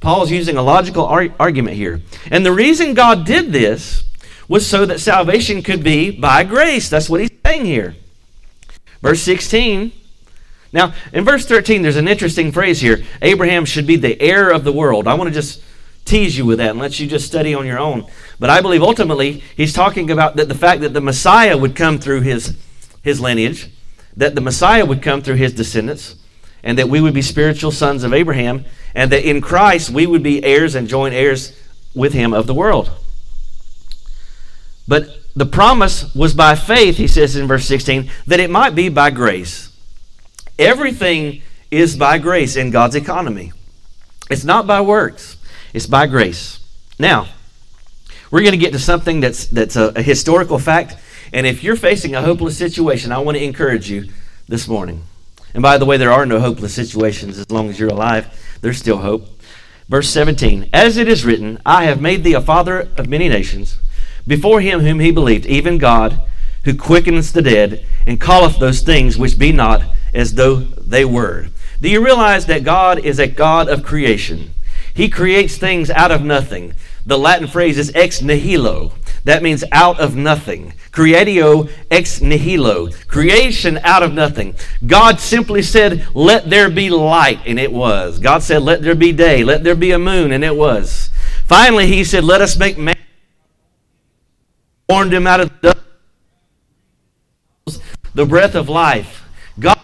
Paul's 0.00 0.32
using 0.32 0.56
a 0.56 0.62
logical 0.62 1.06
ar- 1.06 1.34
argument 1.38 1.76
here. 1.76 2.00
And 2.32 2.44
the 2.44 2.52
reason 2.52 2.94
God 2.94 3.24
did 3.24 3.52
this 3.52 4.04
was 4.48 4.66
so 4.66 4.86
that 4.86 4.98
salvation 4.98 5.62
could 5.62 5.84
be 5.84 6.10
by 6.10 6.42
grace. 6.42 6.88
That's 6.88 7.08
what 7.08 7.20
he's 7.20 7.30
saying 7.46 7.64
here. 7.64 7.94
Verse 9.00 9.22
16 9.22 9.92
now, 10.72 10.92
in 11.12 11.24
verse 11.24 11.46
13, 11.46 11.82
there's 11.82 11.96
an 11.96 12.08
interesting 12.08 12.52
phrase 12.52 12.80
here. 12.80 13.02
Abraham 13.22 13.64
should 13.64 13.86
be 13.86 13.96
the 13.96 14.20
heir 14.20 14.50
of 14.50 14.64
the 14.64 14.72
world. 14.72 15.08
I 15.08 15.14
want 15.14 15.28
to 15.28 15.34
just 15.34 15.62
tease 16.04 16.36
you 16.36 16.44
with 16.44 16.58
that 16.58 16.70
and 16.70 16.78
let 16.78 16.98
you 17.00 17.06
just 17.06 17.26
study 17.26 17.54
on 17.54 17.66
your 17.66 17.78
own. 17.78 18.06
But 18.38 18.50
I 18.50 18.60
believe 18.60 18.82
ultimately 18.82 19.42
he's 19.56 19.72
talking 19.72 20.10
about 20.10 20.36
that 20.36 20.48
the 20.48 20.54
fact 20.54 20.80
that 20.82 20.92
the 20.92 21.00
Messiah 21.00 21.56
would 21.56 21.74
come 21.74 21.98
through 21.98 22.22
his 22.22 22.56
his 23.02 23.20
lineage, 23.20 23.70
that 24.16 24.34
the 24.34 24.40
Messiah 24.40 24.84
would 24.84 25.00
come 25.00 25.22
through 25.22 25.36
his 25.36 25.52
descendants, 25.52 26.16
and 26.62 26.78
that 26.78 26.88
we 26.88 27.00
would 27.00 27.14
be 27.14 27.22
spiritual 27.22 27.70
sons 27.70 28.04
of 28.04 28.12
Abraham, 28.12 28.64
and 28.94 29.10
that 29.12 29.28
in 29.28 29.40
Christ 29.40 29.90
we 29.90 30.06
would 30.06 30.22
be 30.22 30.44
heirs 30.44 30.74
and 30.74 30.88
joint 30.88 31.14
heirs 31.14 31.58
with 31.94 32.12
him 32.12 32.34
of 32.34 32.46
the 32.46 32.54
world. 32.54 32.90
But 34.86 35.17
the 35.38 35.46
promise 35.46 36.14
was 36.14 36.34
by 36.34 36.54
faith, 36.54 36.96
he 36.96 37.06
says 37.06 37.36
in 37.36 37.46
verse 37.46 37.66
16, 37.66 38.10
that 38.26 38.40
it 38.40 38.50
might 38.50 38.74
be 38.74 38.88
by 38.88 39.10
grace. 39.10 39.72
Everything 40.58 41.42
is 41.70 41.96
by 41.96 42.18
grace 42.18 42.56
in 42.56 42.70
God's 42.70 42.96
economy. 42.96 43.52
It's 44.30 44.44
not 44.44 44.66
by 44.66 44.80
works. 44.80 45.36
It's 45.72 45.86
by 45.86 46.06
grace. 46.06 46.58
Now, 46.98 47.28
we're 48.30 48.40
going 48.40 48.52
to 48.52 48.58
get 48.58 48.72
to 48.72 48.78
something 48.78 49.20
that's 49.20 49.46
that's 49.46 49.76
a, 49.76 49.92
a 49.96 50.02
historical 50.02 50.58
fact. 50.58 50.96
And 51.32 51.46
if 51.46 51.62
you're 51.62 51.76
facing 51.76 52.14
a 52.14 52.22
hopeless 52.22 52.58
situation, 52.58 53.12
I 53.12 53.18
want 53.18 53.36
to 53.36 53.44
encourage 53.44 53.90
you 53.90 54.08
this 54.48 54.66
morning. 54.66 55.04
And 55.54 55.62
by 55.62 55.78
the 55.78 55.86
way, 55.86 55.96
there 55.96 56.12
are 56.12 56.26
no 56.26 56.40
hopeless 56.40 56.74
situations 56.74 57.38
as 57.38 57.50
long 57.50 57.68
as 57.68 57.78
you're 57.78 57.88
alive. 57.88 58.58
There's 58.60 58.78
still 58.78 58.98
hope. 58.98 59.28
Verse 59.88 60.08
17 60.10 60.70
As 60.72 60.96
it 60.96 61.08
is 61.08 61.24
written, 61.24 61.60
I 61.64 61.84
have 61.84 62.00
made 62.00 62.24
thee 62.24 62.34
a 62.34 62.40
father 62.40 62.88
of 62.96 63.08
many 63.08 63.28
nations, 63.28 63.78
before 64.28 64.60
him 64.60 64.80
whom 64.80 65.00
he 65.00 65.10
believed, 65.10 65.46
even 65.46 65.78
God, 65.78 66.22
who 66.64 66.76
quickens 66.76 67.32
the 67.32 67.42
dead, 67.42 67.84
and 68.06 68.20
calleth 68.20 68.58
those 68.58 68.82
things 68.82 69.18
which 69.18 69.38
be 69.38 69.50
not 69.50 69.82
as 70.14 70.34
though 70.34 70.56
they 70.56 71.04
were. 71.04 71.48
Do 71.80 71.88
you 71.88 72.04
realize 72.04 72.46
that 72.46 72.64
God 72.64 72.98
is 72.98 73.18
a 73.18 73.26
God 73.26 73.68
of 73.68 73.82
creation? 73.82 74.50
He 74.94 75.08
creates 75.08 75.56
things 75.56 75.90
out 75.90 76.10
of 76.10 76.22
nothing. 76.22 76.74
The 77.06 77.18
Latin 77.18 77.46
phrase 77.46 77.78
is 77.78 77.92
ex 77.94 78.20
nihilo. 78.20 78.92
That 79.24 79.42
means 79.42 79.64
out 79.72 79.98
of 80.00 80.14
nothing. 80.14 80.74
Creatio 80.90 81.70
ex 81.90 82.20
nihilo. 82.20 82.90
Creation 83.06 83.78
out 83.82 84.02
of 84.02 84.12
nothing. 84.12 84.54
God 84.86 85.20
simply 85.20 85.62
said, 85.62 86.06
Let 86.14 86.50
there 86.50 86.68
be 86.68 86.90
light, 86.90 87.40
and 87.46 87.58
it 87.58 87.72
was. 87.72 88.18
God 88.18 88.42
said, 88.42 88.62
Let 88.62 88.82
there 88.82 88.94
be 88.94 89.12
day. 89.12 89.44
Let 89.44 89.64
there 89.64 89.74
be 89.74 89.92
a 89.92 89.98
moon, 89.98 90.32
and 90.32 90.44
it 90.44 90.56
was. 90.56 91.10
Finally, 91.44 91.86
He 91.86 92.04
said, 92.04 92.24
Let 92.24 92.40
us 92.40 92.58
make 92.58 92.76
man. 92.76 92.96
Formed 94.88 95.12
him 95.12 95.26
out 95.26 95.40
of 95.40 95.50
the 95.60 95.76
the 98.14 98.26
breath 98.26 98.54
of 98.54 98.68
life. 98.68 99.24
God 99.58 99.78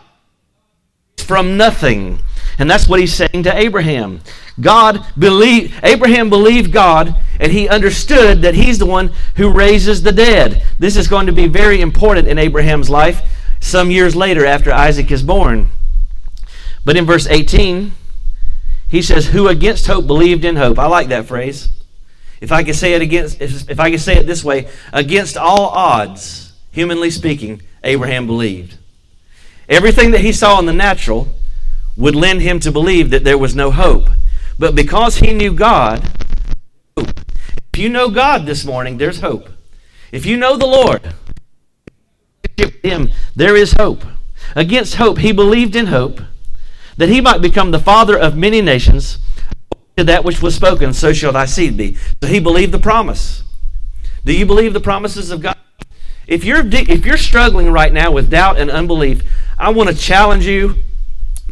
from 1.18 1.56
nothing. 1.56 2.18
And 2.58 2.70
that's 2.70 2.88
what 2.88 3.00
he's 3.00 3.14
saying 3.14 3.42
to 3.44 3.56
Abraham. 3.56 4.20
God 4.60 5.04
believed, 5.18 5.74
Abraham 5.82 6.30
believed 6.30 6.72
God, 6.72 7.16
and 7.40 7.50
he 7.50 7.68
understood 7.68 8.42
that 8.42 8.54
he's 8.54 8.78
the 8.78 8.86
one 8.86 9.12
who 9.36 9.50
raises 9.50 10.02
the 10.02 10.12
dead. 10.12 10.62
This 10.78 10.96
is 10.96 11.08
going 11.08 11.26
to 11.26 11.32
be 11.32 11.48
very 11.48 11.80
important 11.80 12.28
in 12.28 12.38
Abraham's 12.38 12.88
life 12.88 13.22
some 13.60 13.90
years 13.90 14.14
later 14.14 14.46
after 14.46 14.72
Isaac 14.72 15.10
is 15.10 15.22
born. 15.22 15.70
But 16.84 16.96
in 16.96 17.06
verse 17.06 17.26
18, 17.26 17.92
he 18.88 19.02
says, 19.02 19.28
Who 19.28 19.48
against 19.48 19.86
hope 19.86 20.06
believed 20.06 20.44
in 20.44 20.56
hope. 20.56 20.78
I 20.78 20.86
like 20.86 21.08
that 21.08 21.26
phrase. 21.26 21.68
If 22.40 22.52
I 22.52 22.62
could 22.62 22.74
say 22.74 22.94
it 22.94 23.02
against 23.02 23.40
if 23.40 23.80
I 23.80 23.90
could 23.90 24.00
say 24.00 24.16
it 24.16 24.26
this 24.26 24.44
way, 24.44 24.68
against 24.92 25.36
all 25.36 25.68
odds, 25.68 26.52
humanly 26.70 27.10
speaking, 27.10 27.62
Abraham 27.82 28.26
believed. 28.26 28.78
Everything 29.68 30.10
that 30.10 30.20
he 30.20 30.32
saw 30.32 30.58
in 30.58 30.66
the 30.66 30.72
natural 30.72 31.28
would 31.96 32.14
lend 32.14 32.42
him 32.42 32.60
to 32.60 32.72
believe 32.72 33.10
that 33.10 33.24
there 33.24 33.38
was 33.38 33.54
no 33.54 33.70
hope. 33.70 34.08
But 34.58 34.74
because 34.74 35.16
he 35.16 35.32
knew 35.32 35.52
God, 35.52 36.02
hope. 36.96 37.20
If 37.72 37.78
you 37.78 37.88
know 37.88 38.10
God 38.10 38.46
this 38.46 38.64
morning, 38.64 38.98
there's 38.98 39.20
hope. 39.20 39.48
If 40.12 40.26
you 40.26 40.36
know 40.36 40.56
the 40.56 40.66
Lord, 40.66 41.14
him, 42.82 43.10
there 43.34 43.56
is 43.56 43.72
hope. 43.72 44.04
Against 44.54 44.96
hope, 44.96 45.18
he 45.18 45.32
believed 45.32 45.74
in 45.74 45.86
hope 45.86 46.20
that 46.96 47.08
he 47.08 47.20
might 47.20 47.42
become 47.42 47.70
the 47.70 47.78
father 47.78 48.16
of 48.16 48.36
many 48.36 48.60
nations. 48.60 49.18
To 49.96 50.04
that 50.04 50.24
which 50.24 50.42
was 50.42 50.54
spoken, 50.54 50.92
so 50.92 51.12
shall 51.12 51.32
thy 51.32 51.44
seed 51.44 51.76
be. 51.76 51.96
So 52.20 52.28
he 52.28 52.40
believed 52.40 52.72
the 52.72 52.78
promise. 52.78 53.44
Do 54.24 54.32
you 54.32 54.46
believe 54.46 54.72
the 54.72 54.80
promises 54.80 55.30
of 55.30 55.40
God? 55.40 55.56
If 56.26 56.44
you're 56.44 56.64
if 56.66 57.04
you're 57.04 57.16
struggling 57.16 57.70
right 57.70 57.92
now 57.92 58.10
with 58.10 58.30
doubt 58.30 58.58
and 58.58 58.70
unbelief, 58.70 59.22
I 59.58 59.70
want 59.70 59.90
to 59.90 59.96
challenge 59.96 60.46
you 60.46 60.76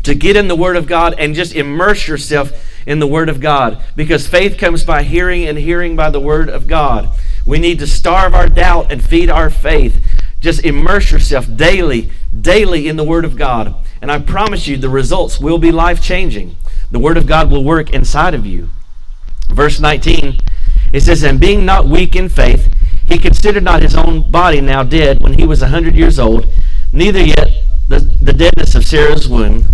to 0.02 0.14
get 0.14 0.36
in 0.36 0.48
the 0.48 0.56
Word 0.56 0.76
of 0.76 0.86
God 0.86 1.14
and 1.18 1.34
just 1.34 1.54
immerse 1.54 2.08
yourself 2.08 2.52
in 2.86 2.98
the 2.98 3.06
Word 3.06 3.28
of 3.28 3.40
God 3.40 3.82
because 3.94 4.26
faith 4.26 4.58
comes 4.58 4.84
by 4.84 5.02
hearing 5.02 5.46
and 5.46 5.58
hearing 5.58 5.94
by 5.94 6.10
the 6.10 6.20
Word 6.20 6.48
of 6.48 6.66
God. 6.66 7.08
We 7.46 7.58
need 7.58 7.78
to 7.80 7.86
starve 7.86 8.34
our 8.34 8.48
doubt 8.48 8.90
and 8.90 9.02
feed 9.02 9.30
our 9.30 9.50
faith. 9.50 10.04
Just 10.40 10.64
immerse 10.64 11.12
yourself 11.12 11.46
daily, 11.54 12.10
daily 12.40 12.88
in 12.88 12.96
the 12.96 13.04
Word 13.04 13.24
of 13.24 13.36
God. 13.36 13.74
And 14.00 14.10
I 14.10 14.18
promise 14.18 14.66
you, 14.66 14.76
the 14.76 14.88
results 14.88 15.38
will 15.38 15.58
be 15.58 15.70
life 15.70 16.02
changing. 16.02 16.56
The 16.92 16.98
Word 16.98 17.16
of 17.16 17.26
God 17.26 17.50
will 17.50 17.64
work 17.64 17.90
inside 17.90 18.34
of 18.34 18.46
you. 18.46 18.68
Verse 19.48 19.80
19, 19.80 20.38
it 20.92 21.00
says, 21.00 21.22
And 21.22 21.40
being 21.40 21.64
not 21.64 21.88
weak 21.88 22.14
in 22.14 22.28
faith, 22.28 22.72
he 23.08 23.18
considered 23.18 23.64
not 23.64 23.82
his 23.82 23.96
own 23.96 24.30
body 24.30 24.60
now 24.60 24.82
dead 24.82 25.22
when 25.22 25.38
he 25.38 25.46
was 25.46 25.62
a 25.62 25.68
hundred 25.68 25.96
years 25.96 26.18
old, 26.18 26.46
neither 26.92 27.20
yet 27.20 27.48
the, 27.88 28.00
the 28.20 28.34
deadness 28.34 28.74
of 28.74 28.84
Sarah's 28.84 29.26
womb. 29.26 29.64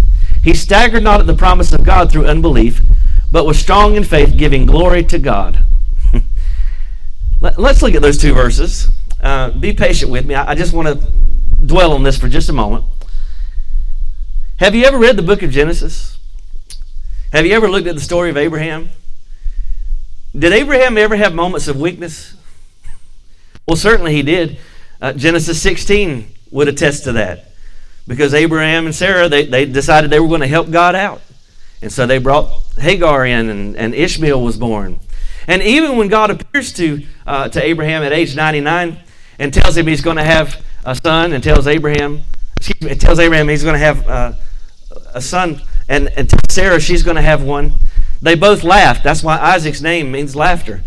He 0.42 0.54
staggered 0.54 1.02
not 1.02 1.20
at 1.20 1.26
the 1.26 1.34
promise 1.34 1.72
of 1.72 1.84
God 1.84 2.10
through 2.10 2.26
unbelief, 2.26 2.80
but 3.32 3.44
was 3.44 3.58
strong 3.58 3.96
in 3.96 4.04
faith, 4.04 4.36
giving 4.36 4.64
glory 4.64 5.02
to 5.04 5.18
God. 5.18 5.64
Let, 7.40 7.58
us 7.58 7.82
look 7.82 7.94
at 7.94 8.02
those 8.02 8.18
two 8.18 8.32
verses. 8.32 8.90
Uh, 9.20 9.50
be 9.50 9.72
patient 9.72 10.12
with 10.12 10.24
me. 10.24 10.36
I, 10.36 10.52
I 10.52 10.54
just 10.54 10.72
want 10.72 10.88
to 10.88 11.10
dwell 11.66 11.92
on 11.92 12.04
this 12.04 12.16
for 12.16 12.28
just 12.28 12.48
a 12.48 12.52
moment. 12.52 12.84
Have 14.58 14.76
you 14.76 14.84
ever 14.84 14.98
read 14.98 15.16
the 15.16 15.22
book 15.22 15.42
of 15.42 15.50
Genesis? 15.50 16.17
Have 17.32 17.44
you 17.44 17.52
ever 17.52 17.68
looked 17.68 17.86
at 17.86 17.94
the 17.94 18.00
story 18.00 18.30
of 18.30 18.36
Abraham? 18.38 18.88
Did 20.36 20.52
Abraham 20.52 20.96
ever 20.96 21.16
have 21.16 21.34
moments 21.34 21.68
of 21.68 21.78
weakness? 21.78 22.34
Well, 23.66 23.76
certainly 23.76 24.14
he 24.14 24.22
did. 24.22 24.58
Uh, 25.00 25.12
Genesis 25.12 25.60
16 25.60 26.26
would 26.50 26.68
attest 26.68 27.04
to 27.04 27.12
that 27.12 27.50
because 28.06 28.32
Abraham 28.32 28.86
and 28.86 28.94
Sarah, 28.94 29.28
they, 29.28 29.44
they 29.44 29.66
decided 29.66 30.10
they 30.10 30.20
were 30.20 30.28
going 30.28 30.40
to 30.40 30.46
help 30.46 30.70
God 30.70 30.94
out. 30.94 31.20
And 31.82 31.92
so 31.92 32.06
they 32.06 32.18
brought 32.18 32.50
Hagar 32.78 33.26
in, 33.26 33.50
and, 33.50 33.76
and 33.76 33.94
Ishmael 33.94 34.42
was 34.42 34.56
born. 34.56 34.98
And 35.46 35.62
even 35.62 35.96
when 35.96 36.08
God 36.08 36.30
appears 36.30 36.72
to, 36.74 37.04
uh, 37.26 37.48
to 37.50 37.62
Abraham 37.62 38.02
at 38.02 38.12
age 38.12 38.34
99 38.34 38.98
and 39.38 39.52
tells 39.52 39.76
him 39.76 39.86
he's 39.86 40.00
going 40.00 40.16
to 40.16 40.24
have 40.24 40.64
a 40.84 40.94
son, 40.94 41.34
and 41.34 41.44
tells 41.44 41.66
Abraham, 41.66 42.22
excuse 42.56 42.80
me, 42.80 42.94
tells 42.94 43.18
Abraham 43.18 43.48
he's 43.48 43.62
going 43.62 43.74
to 43.74 43.78
have 43.78 44.08
uh, 44.08 44.32
a 45.12 45.20
son, 45.20 45.60
and, 45.88 46.08
and 46.16 46.28
tells 46.28 46.42
Sarah 46.50 46.80
she's 46.80 47.02
going 47.02 47.16
to 47.16 47.22
have 47.22 47.42
one, 47.42 47.74
they 48.20 48.34
both 48.34 48.62
laughed. 48.62 49.04
That's 49.04 49.22
why 49.22 49.38
Isaac's 49.38 49.80
name 49.80 50.10
means 50.10 50.34
laughter. 50.36 50.82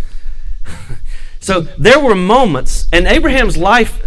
so 1.40 1.62
there 1.62 2.00
were 2.00 2.16
moments, 2.16 2.88
and 2.92 3.08
Abraham's 3.08 3.58
life, 3.58 4.02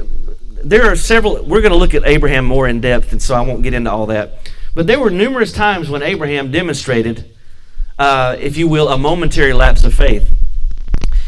there 0.62 0.90
are 0.90 0.96
several, 0.96 1.44
we're 1.44 1.61
going 1.61 1.72
to 1.72 1.78
look 1.78 1.94
at 1.94 2.04
Abraham 2.07 2.44
more 2.44 2.68
in 2.68 2.80
depth, 2.80 3.12
and 3.12 3.20
so 3.20 3.35
I 3.35 3.40
won't 3.40 3.62
get 3.62 3.74
into 3.74 3.90
all 3.90 4.07
that. 4.07 4.50
But 4.74 4.87
there 4.87 4.98
were 4.98 5.11
numerous 5.11 5.52
times 5.52 5.88
when 5.88 6.02
Abraham 6.02 6.50
demonstrated, 6.50 7.35
uh, 7.98 8.37
if 8.38 8.57
you 8.57 8.68
will, 8.68 8.88
a 8.88 8.98
momentary 8.98 9.52
lapse 9.52 9.85
of 9.85 9.94
faith. 9.94 10.35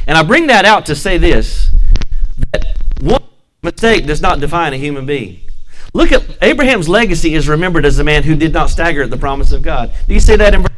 And 0.06 0.16
I 0.16 0.22
bring 0.22 0.46
that 0.48 0.64
out 0.64 0.86
to 0.86 0.94
say 0.94 1.18
this 1.18 1.70
that 2.52 2.76
one 3.00 3.22
mistake 3.62 4.06
does 4.06 4.20
not 4.20 4.40
define 4.40 4.72
a 4.72 4.76
human 4.76 5.06
being. 5.06 5.40
Look 5.96 6.12
at 6.12 6.24
Abraham's 6.42 6.90
legacy 6.90 7.32
is 7.32 7.48
remembered 7.48 7.86
as 7.86 7.98
a 7.98 8.04
man 8.04 8.22
who 8.22 8.36
did 8.36 8.52
not 8.52 8.68
stagger 8.68 9.02
at 9.02 9.08
the 9.08 9.16
promise 9.16 9.50
of 9.50 9.62
God. 9.62 9.94
Do 10.06 10.12
you 10.12 10.20
see 10.20 10.36
that 10.36 10.52
in 10.52 10.60
verse 10.60 10.70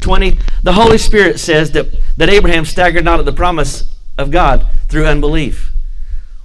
20? 0.00 0.38
The 0.62 0.72
Holy 0.72 0.96
Spirit 0.96 1.38
says 1.38 1.72
that, 1.72 1.88
that 2.16 2.30
Abraham 2.30 2.64
staggered 2.64 3.04
not 3.04 3.18
at 3.18 3.26
the 3.26 3.32
promise 3.32 3.94
of 4.16 4.30
God 4.30 4.66
through 4.88 5.04
unbelief. 5.04 5.70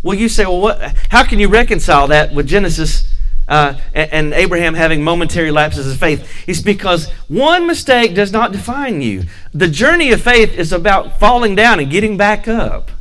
Well, 0.03 0.17
you 0.17 0.27
say, 0.27 0.43
well, 0.43 0.60
what, 0.60 0.97
how 1.08 1.23
can 1.23 1.39
you 1.39 1.47
reconcile 1.47 2.08
that 2.08 2.34
with 2.34 2.45
Genesis 2.45 3.08
uh, 3.47 3.79
and, 3.93 4.12
and, 4.12 4.34
Abraham 4.34 4.73
having 4.73 5.01
momentary 5.01 5.49
lapses 5.49 5.89
of 5.89 5.97
faith? 5.97 6.29
It's 6.45 6.62
because 6.62 7.10
one 7.29 7.67
mistake 7.67 8.15
does 8.15 8.34
not 8.34 8.51
define 8.51 9.01
you. 9.01 9.23
The 9.53 9.69
journey 9.69 10.12
of 10.12 10.19
faith 10.19 10.55
is 10.55 10.73
about 10.73 11.21
falling 11.21 11.55
down 11.55 11.79
and 11.79 11.89
getting 11.89 12.17
back 12.17 12.49
up. 12.49 12.91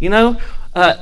You 0.00 0.10
know, 0.10 0.40
uh, 0.74 0.96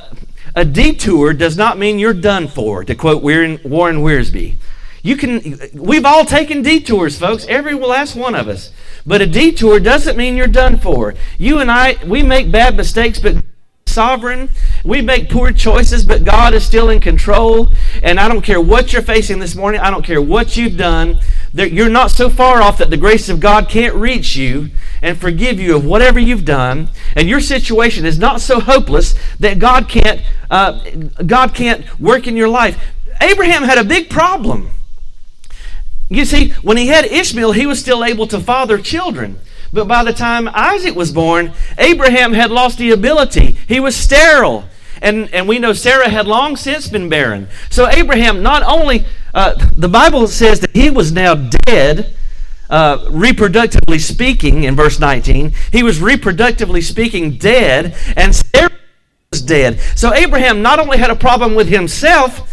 a 0.55 0.65
detour 0.65 1.33
does 1.33 1.57
not 1.57 1.79
mean 1.79 1.99
you're 1.99 2.15
done 2.15 2.49
for, 2.49 2.85
to 2.85 2.95
quote 2.95 3.23
Warren 3.23 3.59
Wiersbe. 3.59 4.57
You 5.03 5.17
can, 5.17 5.59
we've 5.75 6.05
all 6.05 6.25
taken 6.25 6.63
detours, 6.63 7.19
folks. 7.19 7.45
Every 7.49 7.75
last 7.75 8.15
one 8.15 8.35
of 8.35 8.49
us. 8.49 8.71
But 9.05 9.21
a 9.21 9.27
detour 9.27 9.81
doesn't 9.81 10.17
mean 10.17 10.37
you're 10.37 10.47
done 10.47 10.79
for. 10.79 11.15
You 11.39 11.59
and 11.59 11.71
I, 11.71 11.97
we 12.07 12.23
make 12.23 12.53
bad 12.53 12.77
mistakes, 12.77 13.19
but 13.19 13.43
sovereign. 13.87 14.49
We 14.85 15.03
make 15.03 15.29
poor 15.29 15.53
choices, 15.53 16.05
but 16.05 16.25
God 16.25 16.55
is 16.55 16.65
still 16.65 16.89
in 16.89 17.01
control. 17.01 17.69
And 18.03 18.21
I 18.21 18.29
don't 18.29 18.43
care 18.43 18.61
what 18.61 18.93
you're 18.93 19.03
facing 19.03 19.41
this 19.41 19.57
morning. 19.57 19.81
I 19.81 19.91
don't 19.91 20.05
care 20.05 20.23
what 20.23 20.57
you've 20.57 20.77
done. 20.77 21.19
You're 21.53 21.89
not 21.89 22.13
so 22.13 22.31
far 22.31 22.63
off 22.63 22.79
that 22.79 22.91
the 22.91 22.97
grace 22.97 23.29
of 23.29 23.41
God 23.41 23.69
can't 23.69 23.95
reach 23.95 24.37
you 24.37 24.71
and 25.03 25.19
forgive 25.19 25.59
you 25.59 25.77
of 25.77 25.85
whatever 25.85 26.19
you've 26.19 26.45
done. 26.45 26.89
And 27.17 27.29
your 27.29 27.41
situation 27.41 28.07
is 28.07 28.19
not 28.19 28.41
so 28.41 28.61
hopeless 28.61 29.15
that 29.41 29.59
God 29.59 29.89
can't, 29.89 30.23
uh, 30.51 30.81
God 31.27 31.55
can't 31.55 32.01
work 32.01 32.27
in 32.27 32.37
your 32.37 32.49
life. 32.49 32.79
Abraham 33.21 33.65
had 33.65 33.79
a 33.79 33.85
big 33.85 34.09
problem. 34.09 34.71
You 36.09 36.25
see, 36.25 36.51
when 36.63 36.77
he 36.77 36.89
had 36.89 37.05
Ishmael, 37.07 37.53
he 37.53 37.67
was 37.67 37.81
still 37.81 38.05
able 38.05 38.27
to 38.29 38.39
father 38.39 38.79
children. 38.79 39.39
But 39.73 39.89
by 39.89 40.05
the 40.05 40.13
time 40.13 40.49
Isaac 40.53 40.95
was 40.95 41.11
born, 41.11 41.53
Abraham 41.79 42.35
had 42.35 42.51
lost 42.51 42.79
the 42.79 42.91
ability. 42.91 43.57
He 43.67 43.81
was 43.81 43.97
sterile. 43.97 44.65
And, 45.01 45.33
and 45.35 45.49
we 45.49 45.59
know 45.59 45.73
Sarah 45.73 46.09
had 46.09 46.27
long 46.27 46.57
since 46.57 46.89
been 46.89 47.09
barren. 47.09 47.49
So 47.71 47.89
Abraham, 47.89 48.43
not 48.43 48.63
only, 48.63 49.07
uh, 49.35 49.55
the 49.77 49.89
Bible 49.89 50.29
says 50.29 50.61
that 50.61 50.77
he 50.77 50.91
was 50.91 51.11
now 51.11 51.35
dead, 51.35 52.15
uh, 52.73 52.99
reproductively 53.11 54.01
speaking, 54.01 54.65
in 54.65 54.75
verse 54.75 54.99
19. 54.99 55.53
He 55.71 55.83
was 55.83 55.99
reproductively 55.99 56.83
speaking 56.83 57.37
dead, 57.37 57.95
and 58.17 58.35
Sarah 58.35 58.71
was 59.31 59.43
dead. 59.43 59.79
So 59.95 60.15
Abraham 60.15 60.63
not 60.63 60.81
only 60.81 60.97
had 60.97 61.11
a 61.11 61.15
problem 61.15 61.55
with 61.55 61.69
himself, 61.69 62.49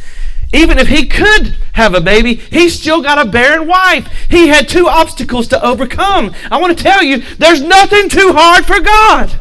even 0.52 0.78
if 0.78 0.90
he 0.90 1.08
could 1.08 1.56
have 1.74 1.94
a 1.94 2.02
baby, 2.02 2.36
he 2.36 2.68
still 2.68 3.02
got 3.02 3.26
a 3.26 3.30
barren 3.30 3.66
wife. 3.66 4.08
He 4.30 4.48
had 4.48 4.68
two 4.68 4.88
obstacles 4.90 5.48
to 5.50 5.66
overcome. 5.66 6.36
I 6.52 6.60
want 6.60 6.78
to 6.78 6.84
tell 6.84 7.02
you, 7.02 7.20
there's 7.38 7.62
nothing 7.62 8.10
too 8.10 8.34
hard 8.36 8.66
for 8.66 8.82
God. 8.82 9.40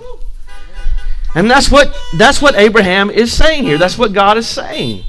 And 1.35 1.51
that's 1.51 1.71
what 1.71 1.95
that's 2.17 2.41
what 2.41 2.55
Abraham 2.55 3.11
is 3.11 3.33
saying 3.33 3.65
here. 3.65 3.79
That's 3.79 3.99
what 3.99 4.13
God 4.13 4.39
is 4.39 4.47
saying. 4.47 5.05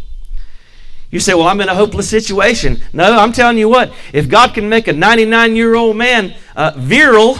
You 1.12 1.19
say, 1.19 1.34
Well, 1.34 1.48
I'm 1.48 1.62
in 1.62 1.69
a 1.69 1.76
hopeless 1.76 2.10
situation. 2.10 2.82
No, 2.93 3.17
I'm 3.17 3.32
telling 3.32 3.58
you 3.58 3.67
what, 3.67 3.91
if 4.13 4.30
God 4.30 4.54
can 4.54 4.69
make 4.69 4.88
a 4.88 4.93
99 4.93 5.56
year 5.56 5.76
old 5.76 5.98
man 5.98 6.36
uh, 6.56 6.74
virile, 6.78 7.38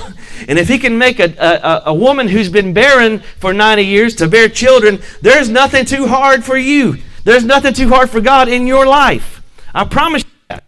and 0.48 0.58
if 0.58 0.68
He 0.68 0.80
can 0.80 0.98
make 0.98 1.20
a, 1.20 1.34
a, 1.38 1.84
a 1.88 1.94
woman 1.94 2.28
who's 2.28 2.50
been 2.50 2.74
barren 2.74 3.20
for 3.20 3.54
90 3.54 3.84
years 3.84 4.16
to 4.16 4.28
bear 4.28 4.50
children, 4.50 5.00
there's 5.22 5.50
nothing 5.50 5.86
too 5.86 6.08
hard 6.08 6.44
for 6.44 6.58
you. 6.58 6.98
There's 7.24 7.46
nothing 7.46 7.74
too 7.74 7.90
hard 7.90 8.10
for 8.10 8.22
God 8.22 8.48
in 8.48 8.66
your 8.66 8.88
life. 8.88 9.44
I 9.74 9.86
promise 9.86 10.24
you 10.24 10.30
that. 10.48 10.64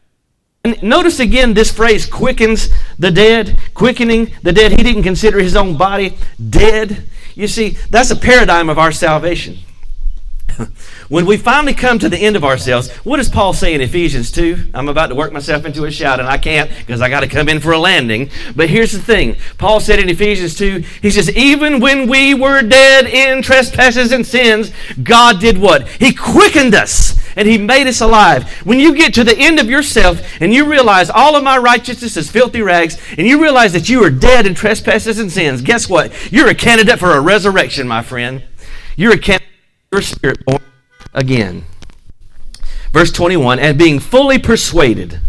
And 0.64 0.84
notice 0.84 1.20
again 1.20 1.56
this 1.56 1.72
phrase 1.72 2.06
quickens 2.06 2.70
the 3.00 3.10
dead, 3.10 3.60
quickening 3.74 4.32
the 4.44 4.54
dead. 4.54 4.72
He 4.72 4.84
didn't 4.84 5.04
consider 5.04 5.40
his 5.40 5.56
own 5.56 5.76
body 5.76 6.18
dead. 6.50 7.10
You 7.34 7.48
see, 7.48 7.78
that's 7.90 8.12
a 8.12 8.16
paradigm 8.16 8.70
of 8.70 8.78
our 8.78 8.92
salvation. 8.92 9.58
When 11.10 11.26
we 11.26 11.38
finally 11.38 11.74
come 11.74 12.00
to 12.00 12.10
the 12.10 12.18
end 12.18 12.36
of 12.36 12.44
ourselves, 12.44 12.92
what 13.04 13.18
does 13.18 13.30
Paul 13.30 13.54
say 13.54 13.74
in 13.74 13.82
Ephesians 13.82 14.32
2? 14.32 14.72
I'm 14.74 14.90
about 14.90 15.08
to 15.08 15.16
work 15.16 15.34
myself 15.34 15.66
into 15.66 15.86
a 15.86 15.92
shout, 15.92 16.20
and 16.20 16.28
I 16.28 16.38
can't 16.38 16.70
because 16.70 17.02
I 17.02 17.10
got 17.10 17.22
to 17.22 17.28
come 17.28 17.50
in 17.50 17.60
for 17.60 17.72
a 17.72 17.78
landing. 17.78 18.30
But 18.56 18.70
here's 18.70 18.92
the 18.92 19.00
thing 19.00 19.38
Paul 19.58 19.80
said 19.80 20.00
in 20.00 20.10
Ephesians 20.10 20.56
2, 20.56 20.84
he 21.02 21.12
says, 21.12 21.30
Even 21.36 21.80
when 21.80 22.08
we 22.08 22.34
were 22.34 22.62
dead 22.62 23.06
in 23.06 23.42
trespasses 23.42 24.12
and 24.12 24.26
sins, 24.26 24.72
God 25.04 25.40
did 25.40 25.58
what? 25.58 25.88
He 25.88 26.14
quickened 26.14 26.76
us 26.76 27.20
and 27.36 27.48
he 27.48 27.58
made 27.58 27.88
us 27.88 28.02
alive. 28.02 28.50
When 28.66 28.80
you 28.80 28.96
get 28.96 29.14
to 29.16 29.24
the 29.24 29.38
end 29.38 29.60
of 29.60 29.70
yourself 29.70 30.22
and 30.42 30.54
you 30.54 30.70
realize 30.70 31.10
all 31.10 31.36
of 31.36 31.44
my 31.44 31.58
righteousness 31.58 32.18
is 32.18 32.30
filthy 32.30 32.62
rags, 32.62 32.98
and 33.18 33.28
you 33.28 33.42
realize 33.42 33.74
that 33.74 33.90
you 33.90 34.04
are 34.04 34.10
dead 34.10 34.46
in 34.46 34.54
trespasses 34.54 35.20
and 35.20 35.32
sins, 35.32 35.62
guess 35.62 35.90
what? 35.90 36.12
You're 36.32 36.50
a 36.50 36.56
candidate 36.56 37.00
for 37.00 37.12
a 37.12 37.22
resurrection, 37.22 37.88
my 37.88 38.02
friend. 38.02 38.44
You're 38.96 39.14
a 39.14 39.18
candidate 39.18 39.51
your 39.92 40.02
spirit 40.02 40.46
born 40.46 40.62
again. 41.14 41.66
Verse 42.94 43.12
21 43.12 43.60
and 43.60 43.78
being 43.78 44.00
fully 44.00 44.40
persuaded 44.40 45.20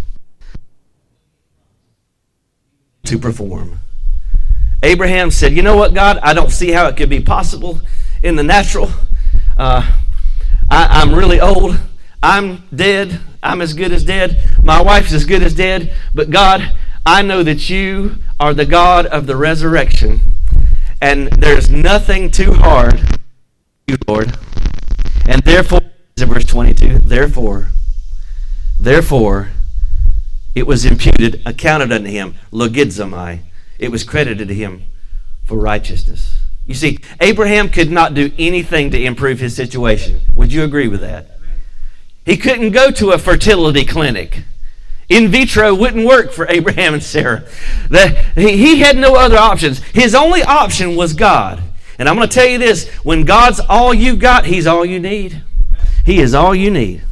to 3.05 3.19
perform. 3.19 3.81
Abraham 4.85 5.33
said, 5.33 5.53
You 5.53 5.63
know 5.63 5.77
what, 5.77 5.95
God? 5.95 6.19
I 6.23 6.33
don't 6.33 6.51
see 6.51 6.71
how 6.71 6.87
it 6.87 6.97
could 6.97 7.11
be 7.11 7.21
possible 7.21 7.81
in 8.23 8.37
the 8.37 8.45
natural. 8.45 8.89
Uh, 9.57 9.99
I, 10.71 11.03
I'm 11.03 11.13
really 11.13 11.41
old. 11.41 11.77
I'm 12.23 12.63
dead. 12.73 13.21
I'm 13.43 13.61
as 13.61 13.75
good 13.75 13.91
as 13.91 14.05
dead. 14.05 14.49
My 14.63 14.81
wife's 14.81 15.13
as 15.13 15.25
good 15.25 15.43
as 15.43 15.55
dead. 15.55 15.93
But 16.15 16.31
God, 16.31 16.77
I 17.05 17.23
know 17.23 17.43
that 17.43 17.69
you 17.69 18.19
are 18.39 18.55
the 18.55 18.67
God 18.67 19.07
of 19.07 19.27
the 19.27 19.35
resurrection. 19.35 20.21
And 21.01 21.33
there's 21.33 21.69
nothing 21.69 22.31
too 22.31 22.53
hard 22.53 23.19
you, 23.93 23.97
Lord. 24.09 24.37
And 25.27 25.43
therefore, 25.43 25.81
in 26.17 26.29
verse 26.29 26.45
22, 26.45 26.99
therefore, 27.01 27.69
therefore, 28.79 29.51
it 30.55 30.67
was 30.67 30.85
imputed, 30.85 31.41
accounted 31.47 31.93
unto 31.93 32.11
him, 32.11 32.35
logizomai. 32.53 33.41
It 33.79 33.91
was 33.91 34.05
credited 34.05 34.49
to 34.49 34.55
him 34.55 34.85
for 35.45 35.57
righteousness. 35.57 36.39
You 36.67 36.75
see, 36.75 36.99
Abraham 37.21 37.69
could 37.69 37.91
not 37.91 38.15
do 38.15 38.31
anything 38.39 38.91
to 38.91 39.03
improve 39.03 39.41
his 39.41 39.57
situation. 39.57 40.21
Would 40.37 40.53
you 40.53 40.63
agree 40.63 40.89
with 40.89 41.01
that? 41.01 41.39
He 42.25 42.37
couldn't 42.37 42.71
go 42.71 42.91
to 42.93 43.11
a 43.11 43.19
fertility 43.19 43.85
clinic. 43.85 44.45
In 45.09 45.29
vitro 45.29 45.75
wouldn't 45.75 46.07
work 46.07 46.33
for 46.33 46.47
Abraham 46.49 46.95
and 46.95 47.03
Sarah. 47.03 47.45
He 48.37 48.79
had 48.79 48.97
no 48.97 49.17
other 49.17 49.37
options. 49.37 49.83
His 49.87 50.15
only 50.15 50.43
option 50.43 50.95
was 50.95 51.15
God. 51.15 51.61
And 52.03 52.09
I'm 52.09 52.17
going 52.17 52.29
to 52.29 52.35
tell 52.35 52.49
you 52.49 52.59
this 52.59 52.89
when 53.05 53.25
God's 53.25 53.61
all 53.61 53.95
you've 53.95 54.19
got, 54.19 54.45
He's 54.45 54.67
all 54.67 54.85
you 54.85 54.99
need. 54.99 55.45
He 56.05 56.19
is 56.19 56.35
all 56.35 56.53
you 56.53 56.69
need. 56.69 57.05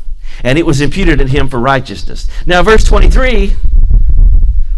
And 0.42 0.58
it 0.58 0.66
was 0.66 0.80
imputed 0.80 1.20
in 1.20 1.28
Him 1.28 1.48
for 1.48 1.60
righteousness. 1.60 2.26
Now, 2.44 2.64
verse 2.64 2.82
23, 2.82 3.54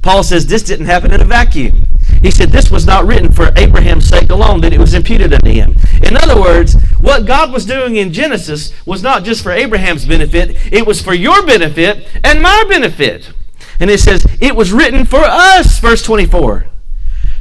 Paul 0.02 0.22
says 0.22 0.46
this 0.46 0.64
didn't 0.64 0.84
happen 0.84 1.14
in 1.14 1.22
a 1.22 1.24
vacuum. 1.24 1.86
He 2.20 2.30
said 2.30 2.50
this 2.50 2.70
was 2.70 2.84
not 2.86 3.06
written 3.06 3.32
for 3.32 3.52
Abraham's 3.56 4.06
sake 4.06 4.28
alone, 4.28 4.60
that 4.60 4.74
it 4.74 4.78
was 4.78 4.92
imputed 4.92 5.32
unto 5.32 5.50
him. 5.50 5.76
In 6.02 6.18
other 6.18 6.38
words, 6.38 6.74
what 7.00 7.24
God 7.24 7.50
was 7.50 7.64
doing 7.64 7.96
in 7.96 8.12
Genesis 8.12 8.70
was 8.84 9.02
not 9.02 9.24
just 9.24 9.42
for 9.42 9.50
Abraham's 9.50 10.04
benefit, 10.04 10.58
it 10.70 10.86
was 10.86 11.00
for 11.00 11.14
your 11.14 11.46
benefit 11.46 12.06
and 12.22 12.42
my 12.42 12.64
benefit. 12.68 13.32
And 13.80 13.88
it 13.88 13.98
says, 13.98 14.26
it 14.42 14.56
was 14.56 14.74
written 14.74 15.06
for 15.06 15.22
us, 15.24 15.78
verse 15.78 16.02
24, 16.02 16.66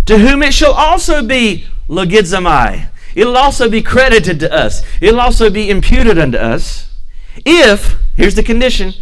to 0.06 0.20
whom 0.20 0.42
it 0.42 0.54
shall 0.54 0.72
also 0.72 1.22
be 1.22 1.68
logizomai. 1.92 2.88
It'll 3.14 3.38
also 3.38 3.70
be 3.70 3.84
credited 3.84 4.40
to 4.40 4.52
us. 4.52 4.84
It'll 5.02 5.20
also 5.20 5.50
be 5.50 5.70
imputed 5.70 6.18
unto 6.18 6.38
us. 6.38 6.90
If, 7.46 7.98
here's 8.16 8.36
the 8.36 8.44
condition, 8.44 8.94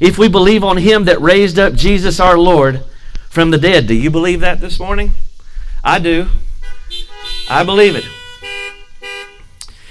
if 0.00 0.16
we 0.16 0.28
believe 0.28 0.62
on 0.62 0.76
him 0.76 1.04
that 1.04 1.20
raised 1.20 1.58
up 1.58 1.74
Jesus 1.74 2.20
our 2.20 2.38
Lord 2.38 2.84
from 3.28 3.50
the 3.50 3.58
dead. 3.58 3.86
Do 3.86 3.94
you 3.94 4.10
believe 4.10 4.40
that 4.40 4.60
this 4.60 4.78
morning? 4.78 5.12
I 5.82 5.98
do. 5.98 6.28
I 7.50 7.64
believe 7.64 7.96
it. 7.96 8.04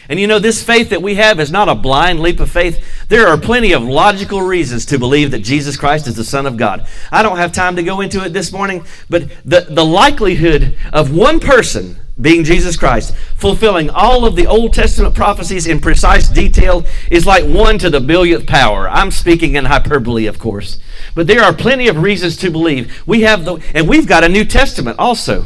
And 0.10 0.20
you 0.20 0.28
know, 0.28 0.40
this 0.40 0.64
faith 0.64 0.90
that 0.90 1.02
we 1.02 1.16
have 1.16 1.40
is 1.40 1.52
not 1.52 1.70
a 1.70 1.76
blind 1.76 2.22
leap 2.22 2.40
of 2.40 2.50
faith. 2.50 2.84
There 3.10 3.28
are 3.28 3.38
plenty 3.38 3.74
of 3.74 3.84
logical 3.84 4.42
reasons 4.42 4.86
to 4.88 5.00
believe 5.00 5.32
that 5.32 5.40
Jesus 5.40 5.76
Christ 5.76 6.08
is 6.08 6.16
the 6.16 6.24
Son 6.24 6.46
of 6.46 6.58
God. 6.58 6.88
I 7.12 7.24
don't 7.24 7.38
have 7.38 7.52
time 7.52 7.76
to 7.76 7.84
go 7.84 8.02
into 8.02 8.24
it 8.24 8.32
this 8.32 8.52
morning, 8.52 8.86
but 9.10 9.30
the, 9.44 9.68
the 9.70 9.86
likelihood 9.86 10.78
of 10.94 11.14
one 11.14 11.40
person 11.40 11.98
being 12.20 12.44
Jesus 12.44 12.78
Christ, 12.78 13.16
fulfilling 13.36 13.90
all 13.90 14.26
of 14.26 14.36
the 14.36 14.48
Old 14.48 14.74
Testament 14.74 15.14
prophecies 15.14 15.68
in 15.68 15.80
precise 15.80 16.28
detail, 16.28 16.86
is 17.12 17.28
like 17.28 17.46
one 17.46 17.78
to 17.80 17.90
the 17.90 18.00
billionth 18.00 18.48
power. 18.48 18.90
I'm 18.90 19.12
speaking 19.12 19.56
in 19.56 19.66
hyperbole, 19.66 20.26
of 20.26 20.40
course. 20.40 20.80
But 21.14 21.28
there 21.28 21.44
are 21.44 21.54
plenty 21.54 21.88
of 21.88 22.02
reasons 22.02 22.36
to 22.38 22.50
believe. 22.50 23.04
We 23.06 23.22
have 23.22 23.46
the, 23.46 23.58
and 23.74 23.88
we've 23.88 24.08
got 24.08 24.24
a 24.24 24.30
New 24.30 24.46
Testament 24.46 24.98
also. 24.98 25.46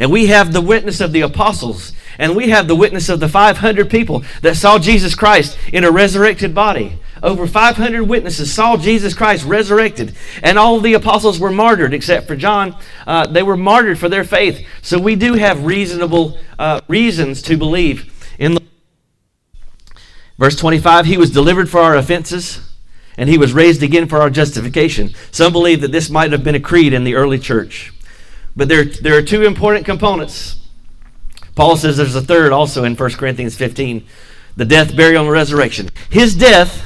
And 0.00 0.10
we 0.10 0.26
have 0.26 0.52
the 0.52 0.60
witness 0.60 1.00
of 1.00 1.12
the 1.12 1.20
apostles. 1.20 1.92
And 2.18 2.34
we 2.34 2.48
have 2.48 2.66
the 2.66 2.74
witness 2.74 3.08
of 3.08 3.20
the 3.20 3.28
500 3.28 3.88
people 3.88 4.24
that 4.42 4.56
saw 4.56 4.78
Jesus 4.78 5.14
Christ 5.14 5.56
in 5.72 5.84
a 5.84 5.90
resurrected 5.90 6.54
body. 6.54 6.98
Over 7.22 7.46
500 7.46 8.04
witnesses 8.04 8.52
saw 8.52 8.76
Jesus 8.76 9.14
Christ 9.14 9.44
resurrected, 9.44 10.14
and 10.42 10.58
all 10.58 10.80
the 10.80 10.94
apostles 10.94 11.38
were 11.38 11.50
martyred 11.50 11.94
except 11.94 12.26
for 12.26 12.36
John. 12.36 12.76
Uh, 13.06 13.26
they 13.26 13.42
were 13.42 13.56
martyred 13.56 13.98
for 13.98 14.08
their 14.08 14.24
faith. 14.24 14.66
So 14.82 14.98
we 14.98 15.16
do 15.16 15.34
have 15.34 15.64
reasonable 15.64 16.38
uh, 16.58 16.80
reasons 16.88 17.42
to 17.42 17.56
believe 17.56 18.12
in 18.38 18.54
the. 18.54 18.62
Verse 20.38 20.54
25 20.56 21.06
He 21.06 21.16
was 21.16 21.30
delivered 21.30 21.68
for 21.68 21.80
our 21.80 21.96
offenses, 21.96 22.60
and 23.16 23.28
he 23.28 23.38
was 23.38 23.52
raised 23.52 23.82
again 23.82 24.06
for 24.06 24.20
our 24.20 24.30
justification. 24.30 25.12
Some 25.32 25.52
believe 25.52 25.80
that 25.80 25.92
this 25.92 26.10
might 26.10 26.30
have 26.30 26.44
been 26.44 26.54
a 26.54 26.60
creed 26.60 26.92
in 26.92 27.02
the 27.02 27.16
early 27.16 27.38
church. 27.38 27.92
But 28.54 28.68
there, 28.68 28.84
there 28.84 29.16
are 29.16 29.22
two 29.22 29.42
important 29.42 29.86
components. 29.86 30.56
Paul 31.58 31.76
says 31.76 31.96
there's 31.96 32.14
a 32.14 32.22
third 32.22 32.52
also 32.52 32.84
in 32.84 32.94
1 32.94 33.10
Corinthians 33.14 33.56
15 33.56 34.06
the 34.54 34.64
death, 34.64 34.96
burial, 34.96 35.24
and 35.24 35.32
resurrection. 35.32 35.88
His 36.08 36.36
death 36.36 36.84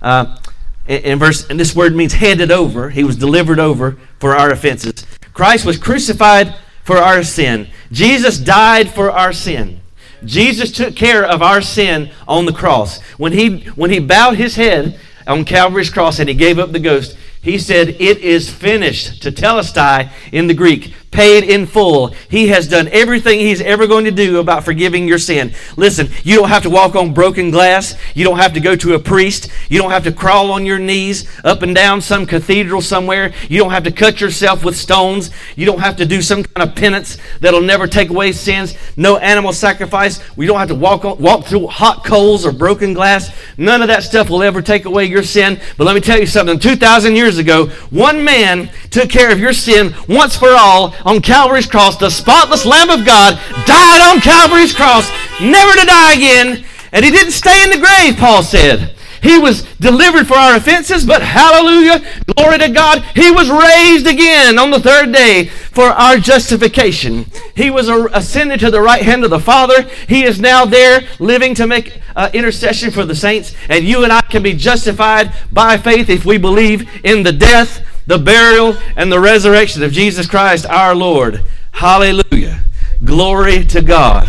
uh, 0.00 0.38
in 0.86 1.18
verse, 1.18 1.46
and 1.50 1.60
this 1.60 1.76
word 1.76 1.94
means 1.94 2.14
handed 2.14 2.50
over. 2.50 2.88
He 2.88 3.04
was 3.04 3.16
delivered 3.16 3.58
over 3.58 3.98
for 4.18 4.34
our 4.34 4.50
offenses. 4.50 5.04
Christ 5.34 5.66
was 5.66 5.76
crucified 5.76 6.56
for 6.84 6.96
our 6.96 7.22
sin. 7.22 7.68
Jesus 7.92 8.38
died 8.38 8.90
for 8.90 9.10
our 9.10 9.34
sin. 9.34 9.82
Jesus 10.24 10.72
took 10.72 10.96
care 10.96 11.22
of 11.22 11.42
our 11.42 11.60
sin 11.60 12.10
on 12.26 12.46
the 12.46 12.52
cross. 12.54 13.02
When 13.18 13.34
he, 13.34 13.60
when 13.74 13.90
he 13.90 13.98
bowed 13.98 14.36
his 14.36 14.56
head 14.56 14.98
on 15.26 15.44
Calvary's 15.44 15.90
cross 15.90 16.18
and 16.18 16.30
he 16.30 16.34
gave 16.34 16.58
up 16.58 16.72
the 16.72 16.80
ghost, 16.80 17.14
he 17.42 17.58
said, 17.58 17.88
It 18.00 18.18
is 18.18 18.48
finished. 18.48 19.22
Tetelestai 19.22 20.10
in 20.32 20.46
the 20.46 20.54
Greek 20.54 20.94
paid 21.10 21.44
in 21.44 21.66
full. 21.66 22.08
He 22.28 22.48
has 22.48 22.68
done 22.68 22.88
everything 22.88 23.40
he's 23.40 23.60
ever 23.60 23.86
going 23.86 24.04
to 24.04 24.10
do 24.10 24.38
about 24.38 24.64
forgiving 24.64 25.08
your 25.08 25.18
sin. 25.18 25.54
Listen, 25.76 26.08
you 26.22 26.36
don't 26.36 26.48
have 26.48 26.62
to 26.64 26.70
walk 26.70 26.94
on 26.94 27.14
broken 27.14 27.50
glass. 27.50 27.94
You 28.14 28.24
don't 28.24 28.38
have 28.38 28.52
to 28.54 28.60
go 28.60 28.76
to 28.76 28.94
a 28.94 28.98
priest. 28.98 29.50
You 29.68 29.80
don't 29.80 29.90
have 29.90 30.04
to 30.04 30.12
crawl 30.12 30.52
on 30.52 30.66
your 30.66 30.78
knees 30.78 31.28
up 31.44 31.62
and 31.62 31.74
down 31.74 32.00
some 32.00 32.26
cathedral 32.26 32.80
somewhere. 32.80 33.32
You 33.48 33.58
don't 33.58 33.70
have 33.70 33.84
to 33.84 33.92
cut 33.92 34.20
yourself 34.20 34.64
with 34.64 34.76
stones. 34.76 35.30
You 35.56 35.66
don't 35.66 35.80
have 35.80 35.96
to 35.96 36.06
do 36.06 36.22
some 36.22 36.44
kind 36.44 36.68
of 36.68 36.76
penance 36.76 37.18
that'll 37.40 37.60
never 37.60 37.86
take 37.86 38.10
away 38.10 38.32
sins. 38.32 38.74
No 38.96 39.16
animal 39.16 39.52
sacrifice. 39.52 40.20
We 40.36 40.46
don't 40.46 40.58
have 40.58 40.68
to 40.68 40.74
walk 40.74 41.04
on, 41.04 41.18
walk 41.18 41.46
through 41.46 41.68
hot 41.68 42.04
coals 42.04 42.44
or 42.44 42.52
broken 42.52 42.94
glass. 42.94 43.30
None 43.56 43.82
of 43.82 43.88
that 43.88 44.02
stuff 44.02 44.30
will 44.30 44.42
ever 44.42 44.62
take 44.62 44.84
away 44.84 45.06
your 45.06 45.22
sin. 45.22 45.60
But 45.76 45.84
let 45.84 45.94
me 45.94 46.00
tell 46.00 46.18
you 46.18 46.26
something. 46.26 46.58
2,000 46.58 47.16
years 47.16 47.38
ago, 47.38 47.66
one 47.90 48.24
man 48.24 48.70
took 48.90 49.08
care 49.08 49.32
of 49.32 49.38
your 49.38 49.52
sin 49.52 49.94
once 50.08 50.36
for 50.36 50.50
all 50.50 50.94
on 51.04 51.20
Calvary's 51.20 51.66
cross. 51.66 51.96
The 51.96 52.10
spotless 52.10 52.64
Lamb 52.64 52.90
of 52.90 53.04
God 53.06 53.34
died 53.66 54.00
on 54.10 54.20
Calvary's 54.20 54.74
cross, 54.74 55.10
never 55.40 55.72
to 55.72 55.86
die 55.86 56.14
again. 56.14 56.64
And 56.92 57.04
he 57.04 57.10
didn't 57.10 57.32
stay 57.32 57.62
in 57.64 57.70
the 57.70 57.78
grave, 57.78 58.16
Paul 58.16 58.42
said. 58.42 58.94
He 59.22 59.38
was 59.38 59.62
delivered 59.80 60.26
for 60.26 60.34
our 60.34 60.56
offenses, 60.56 61.04
but 61.04 61.22
hallelujah, 61.22 62.04
glory 62.36 62.58
to 62.58 62.68
God, 62.68 63.02
he 63.14 63.30
was 63.30 63.50
raised 63.50 64.06
again 64.06 64.58
on 64.58 64.70
the 64.70 64.80
third 64.80 65.12
day 65.12 65.46
for 65.46 65.86
our 65.86 66.18
justification. 66.18 67.26
He 67.54 67.70
was 67.70 67.88
ascended 67.88 68.60
to 68.60 68.70
the 68.70 68.80
right 68.80 69.02
hand 69.02 69.24
of 69.24 69.30
the 69.30 69.40
Father. 69.40 69.82
He 70.08 70.24
is 70.24 70.40
now 70.40 70.64
there 70.64 71.02
living 71.18 71.54
to 71.56 71.66
make 71.66 72.00
uh, 72.14 72.30
intercession 72.32 72.90
for 72.90 73.04
the 73.04 73.14
saints, 73.14 73.54
and 73.68 73.84
you 73.84 74.04
and 74.04 74.12
I 74.12 74.22
can 74.22 74.42
be 74.42 74.54
justified 74.54 75.32
by 75.52 75.78
faith 75.78 76.08
if 76.08 76.24
we 76.24 76.38
believe 76.38 76.88
in 77.04 77.22
the 77.22 77.32
death, 77.32 77.84
the 78.08 78.18
burial, 78.18 78.74
and 78.96 79.12
the 79.12 79.20
resurrection 79.20 79.82
of 79.82 79.92
Jesus 79.92 80.26
Christ 80.26 80.64
our 80.64 80.94
Lord. 80.94 81.44
Hallelujah. 81.72 82.62
Glory 83.04 83.64
to 83.66 83.82
God. 83.82 84.26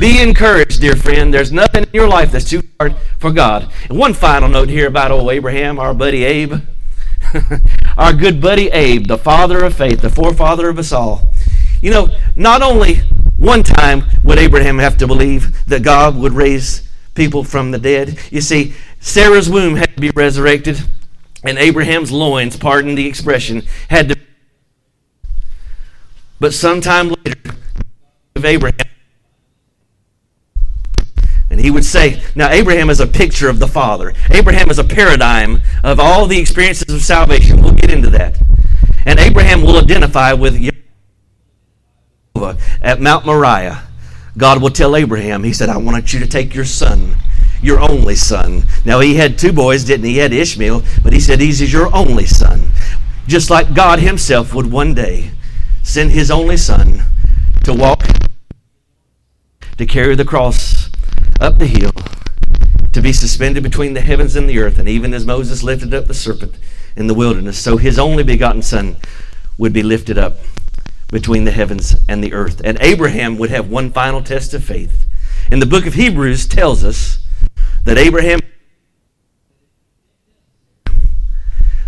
Be 0.00 0.20
encouraged, 0.20 0.80
dear 0.80 0.96
friend. 0.96 1.32
There's 1.32 1.52
nothing 1.52 1.84
in 1.84 1.90
your 1.92 2.08
life 2.08 2.32
that's 2.32 2.50
too 2.50 2.62
hard 2.80 2.96
for 3.18 3.30
God. 3.30 3.70
And 3.88 3.96
one 3.96 4.14
final 4.14 4.48
note 4.48 4.68
here 4.68 4.88
about 4.88 5.12
old 5.12 5.30
Abraham, 5.30 5.78
our 5.78 5.94
buddy 5.94 6.24
Abe. 6.24 6.54
our 7.96 8.12
good 8.12 8.40
buddy 8.40 8.66
Abe, 8.70 9.06
the 9.06 9.16
father 9.16 9.64
of 9.64 9.76
faith, 9.76 10.00
the 10.00 10.10
forefather 10.10 10.68
of 10.68 10.80
us 10.80 10.90
all. 10.90 11.32
You 11.80 11.92
know, 11.92 12.08
not 12.34 12.62
only 12.62 12.96
one 13.36 13.62
time 13.62 14.06
would 14.24 14.40
Abraham 14.40 14.78
have 14.78 14.96
to 14.98 15.06
believe 15.06 15.64
that 15.66 15.84
God 15.84 16.16
would 16.16 16.32
raise 16.32 16.82
people 17.14 17.44
from 17.44 17.70
the 17.70 17.78
dead. 17.78 18.18
You 18.32 18.40
see, 18.40 18.74
Sarah's 18.98 19.48
womb 19.48 19.76
had 19.76 19.94
to 19.94 20.00
be 20.00 20.10
resurrected 20.10 20.82
and 21.44 21.58
Abraham's 21.58 22.12
loins, 22.12 22.56
pardon 22.56 22.94
the 22.94 23.06
expression, 23.06 23.62
had 23.88 24.08
to. 24.10 24.16
But 26.38 26.54
sometime 26.54 27.08
later, 27.08 27.56
of 28.36 28.44
Abraham, 28.44 28.76
and 31.50 31.60
he 31.60 31.70
would 31.70 31.84
say, 31.84 32.22
now 32.34 32.48
Abraham 32.50 32.90
is 32.90 33.00
a 33.00 33.06
picture 33.06 33.48
of 33.48 33.58
the 33.58 33.66
Father. 33.66 34.14
Abraham 34.30 34.70
is 34.70 34.78
a 34.78 34.84
paradigm 34.84 35.60
of 35.82 35.98
all 35.98 36.26
the 36.26 36.38
experiences 36.38 36.94
of 36.94 37.02
salvation. 37.02 37.60
We'll 37.60 37.72
get 37.72 37.90
into 37.90 38.08
that. 38.10 38.38
And 39.04 39.18
Abraham 39.18 39.62
will 39.62 39.78
identify 39.78 40.32
with 40.32 40.62
Jehovah 42.34 42.58
at 42.80 43.00
Mount 43.00 43.26
Moriah. 43.26 43.89
God 44.40 44.60
will 44.60 44.70
tell 44.70 44.96
Abraham, 44.96 45.44
He 45.44 45.52
said, 45.52 45.68
I 45.68 45.76
want 45.76 46.12
you 46.12 46.20
to 46.20 46.26
take 46.26 46.54
your 46.54 46.64
son 46.64 47.14
your 47.62 47.80
only 47.80 48.14
son. 48.14 48.64
Now, 48.84 49.00
he 49.00 49.14
had 49.14 49.38
two 49.38 49.52
boys, 49.52 49.84
didn't 49.84 50.06
he? 50.06 50.12
He 50.12 50.18
had 50.18 50.32
Ishmael, 50.32 50.82
but 51.02 51.12
he 51.12 51.20
said, 51.20 51.40
He's 51.40 51.72
your 51.72 51.94
only 51.94 52.26
son. 52.26 52.70
Just 53.26 53.50
like 53.50 53.74
God 53.74 53.98
himself 53.98 54.54
would 54.54 54.72
one 54.72 54.94
day 54.94 55.32
send 55.82 56.10
his 56.10 56.30
only 56.30 56.56
son 56.56 57.02
to 57.64 57.72
walk, 57.72 58.04
to 59.76 59.86
carry 59.86 60.14
the 60.14 60.24
cross 60.24 60.90
up 61.40 61.58
the 61.58 61.66
hill, 61.66 61.92
to 62.92 63.00
be 63.00 63.12
suspended 63.12 63.62
between 63.62 63.94
the 63.94 64.00
heavens 64.00 64.36
and 64.36 64.48
the 64.48 64.58
earth, 64.58 64.78
and 64.78 64.88
even 64.88 65.14
as 65.14 65.24
Moses 65.26 65.62
lifted 65.62 65.94
up 65.94 66.06
the 66.06 66.14
serpent 66.14 66.56
in 66.96 67.06
the 67.06 67.14
wilderness, 67.14 67.58
so 67.58 67.76
his 67.76 67.98
only 67.98 68.22
begotten 68.22 68.62
son 68.62 68.96
would 69.58 69.72
be 69.72 69.82
lifted 69.82 70.18
up 70.18 70.38
between 71.10 71.44
the 71.44 71.50
heavens 71.50 71.96
and 72.08 72.22
the 72.22 72.32
earth. 72.32 72.60
And 72.64 72.78
Abraham 72.80 73.38
would 73.38 73.50
have 73.50 73.68
one 73.68 73.92
final 73.92 74.22
test 74.22 74.54
of 74.54 74.64
faith. 74.64 75.06
And 75.50 75.60
the 75.60 75.66
book 75.66 75.86
of 75.86 75.94
Hebrews 75.94 76.46
tells 76.46 76.84
us 76.84 77.18
that 77.84 77.98
Abraham 77.98 78.40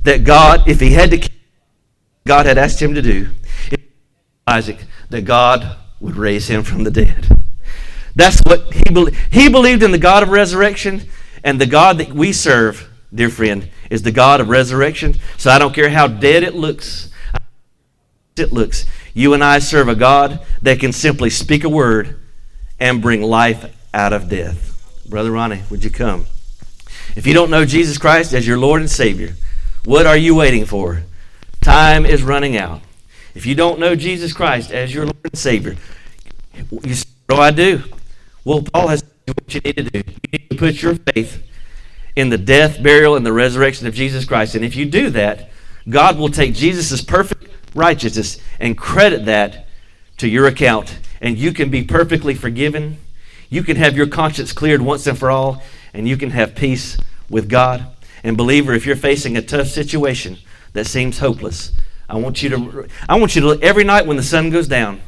that 0.05 0.25
God, 0.25 0.69
if 0.69 0.81
he 0.81 0.91
had 0.91 1.11
to 1.13 1.29
God 2.25 2.47
had 2.47 2.59
asked 2.59 2.81
him 2.81 2.95
to 2.95 3.03
do, 3.03 3.31
Isaac, 4.47 4.79
that 5.11 5.23
God 5.23 5.77
would 6.01 6.17
raise 6.17 6.49
him 6.49 6.63
from 6.63 6.85
the 6.85 6.91
dead. 6.91 7.29
That's 8.15 8.41
what 8.41 8.73
he 8.73 8.93
believed. 8.93 9.17
He 9.31 9.49
believed 9.49 9.83
in 9.83 9.91
the 9.91 9.99
God 9.99 10.23
of 10.23 10.29
resurrection, 10.29 11.09
and 11.43 11.61
the 11.61 11.67
God 11.67 11.99
that 11.99 12.13
we 12.13 12.33
serve, 12.33 12.89
dear 13.15 13.29
friend, 13.29 13.69
is 13.91 14.03
the 14.03 14.13
God 14.13 14.41
of 14.41 14.49
resurrection. 14.49 15.17
So 15.37 15.51
I 15.51 15.59
don't 15.59 15.75
care 15.75 15.91
how 15.91 16.07
dead 16.07 16.43
it 16.43 16.55
looks. 16.55 17.11
It 18.37 18.53
looks. 18.53 18.87
You 19.15 19.35
and 19.35 19.45
I 19.45 19.59
serve 19.59 19.89
a 19.89 19.95
God 19.95 20.41
that 20.63 20.81
can 20.81 20.93
simply 20.93 21.31
speak 21.31 21.65
a 21.65 21.69
word 21.69 22.19
and 22.81 23.03
bring 23.03 23.23
life 23.23 23.75
out 23.93 24.13
of 24.13 24.29
death. 24.29 24.71
Brother 25.09 25.31
Ronnie, 25.31 25.63
would 25.71 25.85
you 25.85 25.91
come? 25.91 26.27
If 27.15 27.27
you 27.27 27.35
don't 27.35 27.51
know 27.51 27.65
Jesus 27.65 27.99
Christ 27.99 28.33
as 28.33 28.47
your 28.47 28.59
Lord 28.59 28.81
and 28.81 28.91
Savior, 28.91 29.35
what 29.85 30.07
are 30.07 30.17
you 30.17 30.35
waiting 30.35 30.65
for? 30.65 31.03
Time 31.61 32.07
is 32.07 32.23
running 32.23 32.57
out. 32.57 32.81
If 33.35 33.47
you 33.47 33.55
don't 33.55 33.79
know 33.79 33.95
Jesus 33.95 34.33
Christ 34.33 34.71
as 34.71 34.95
your 34.95 35.05
Lord 35.05 35.19
and 35.25 35.39
Savior, 35.39 35.77
you, 36.55 36.65
what 36.71 36.83
do 37.29 37.37
I 37.37 37.51
do? 37.51 37.83
Well, 38.45 38.63
Paul 38.63 38.89
has 38.89 39.05
what 39.27 39.55
you 39.55 39.61
need 39.61 39.77
to 39.77 39.83
do. 39.85 39.99
You 39.99 40.39
need 40.39 40.51
to 40.51 40.57
put 40.57 40.83
your 40.83 40.97
faith 40.97 41.43
in 42.17 42.29
the 42.29 42.39
death, 42.39 42.83
burial, 42.83 43.17
and 43.17 43.25
the 43.25 43.33
resurrection 43.33 43.87
of 43.87 43.95
Jesus 43.95 44.25
Christ. 44.25 44.55
And 44.55 44.65
if 44.65 44.77
you 44.77 44.85
do 44.85 45.11
that, 45.11 45.51
God 45.89 46.19
will 46.19 46.29
take 46.29 46.55
Jesus' 46.55 47.03
perfect 47.03 47.42
righteousness 47.75 48.39
and 48.61 48.77
credit 48.77 49.25
that 49.27 49.67
to 50.19 50.29
your 50.29 50.47
account. 50.47 50.99
And 51.21 51.39
you 51.39 51.53
can 51.53 51.71
be 51.71 51.85
perfectly 51.85 52.35
forgiven. 52.35 52.99
You 53.49 53.63
can 53.63 53.77
have 53.77 53.97
your 53.97 54.07
conscience 54.07 54.53
cleared 54.53 54.83
once 54.83 55.07
and 55.07 55.19
for 55.19 55.31
all. 55.31 55.63
And 55.95 56.09
you 56.09 56.17
can 56.17 56.31
have 56.31 56.55
peace 56.55 56.97
with 57.29 57.49
God. 57.49 57.87
And, 58.25 58.37
believer, 58.37 58.73
if 58.73 58.87
you're 58.87 58.97
facing 58.97 59.37
a 59.37 59.43
tough 59.43 59.67
situation 59.69 60.39
that 60.73 60.87
seems 60.87 61.19
hopeless, 61.19 61.73
I 62.09 62.17
want 62.17 62.43
you 62.43 62.51
to, 62.51 62.89
I 63.09 63.19
want 63.19 63.35
you 63.35 63.43
to, 63.43 63.63
every 63.63 63.85
night 63.85 64.07
when 64.07 64.17
the 64.17 64.23
sun 64.23 64.51
goes 64.51 64.69
down, 64.69 65.01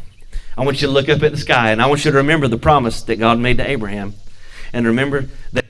I 0.56 0.64
want 0.64 0.80
you 0.80 0.88
to 0.88 0.92
look 0.92 1.08
up 1.08 1.22
at 1.22 1.32
the 1.32 1.38
sky 1.38 1.70
and 1.70 1.82
I 1.82 1.86
want 1.86 2.04
you 2.04 2.10
to 2.10 2.16
remember 2.16 2.48
the 2.48 2.58
promise 2.58 3.02
that 3.02 3.16
God 3.16 3.38
made 3.38 3.58
to 3.58 3.68
Abraham. 3.68 4.14
And 4.72 4.86
remember 4.86 5.28
that 5.52 5.66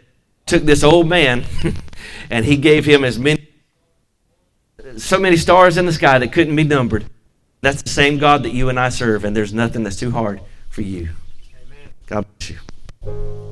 took 0.46 0.62
this 0.62 0.82
old 0.82 1.08
man 1.08 1.44
and 2.30 2.44
he 2.44 2.56
gave 2.56 2.84
him 2.84 3.04
as 3.04 3.18
many 3.18 3.48
so 4.98 5.18
many 5.18 5.36
stars 5.36 5.76
in 5.76 5.86
the 5.86 5.92
sky 5.92 6.18
that 6.18 6.32
couldn't 6.32 6.56
be 6.56 6.64
numbered. 6.64 7.04
That's 7.60 7.82
the 7.82 7.90
same 7.90 8.18
God 8.18 8.42
that 8.42 8.52
you 8.52 8.68
and 8.68 8.78
I 8.78 8.90
serve, 8.90 9.24
and 9.24 9.36
there's 9.36 9.54
nothing 9.54 9.84
that's 9.84 9.96
too 9.96 10.10
hard 10.10 10.40
for 10.68 10.82
you. 10.82 11.10
Amen. 11.62 11.88
God 12.06 12.26
bless 12.38 12.50
you. 12.50 13.43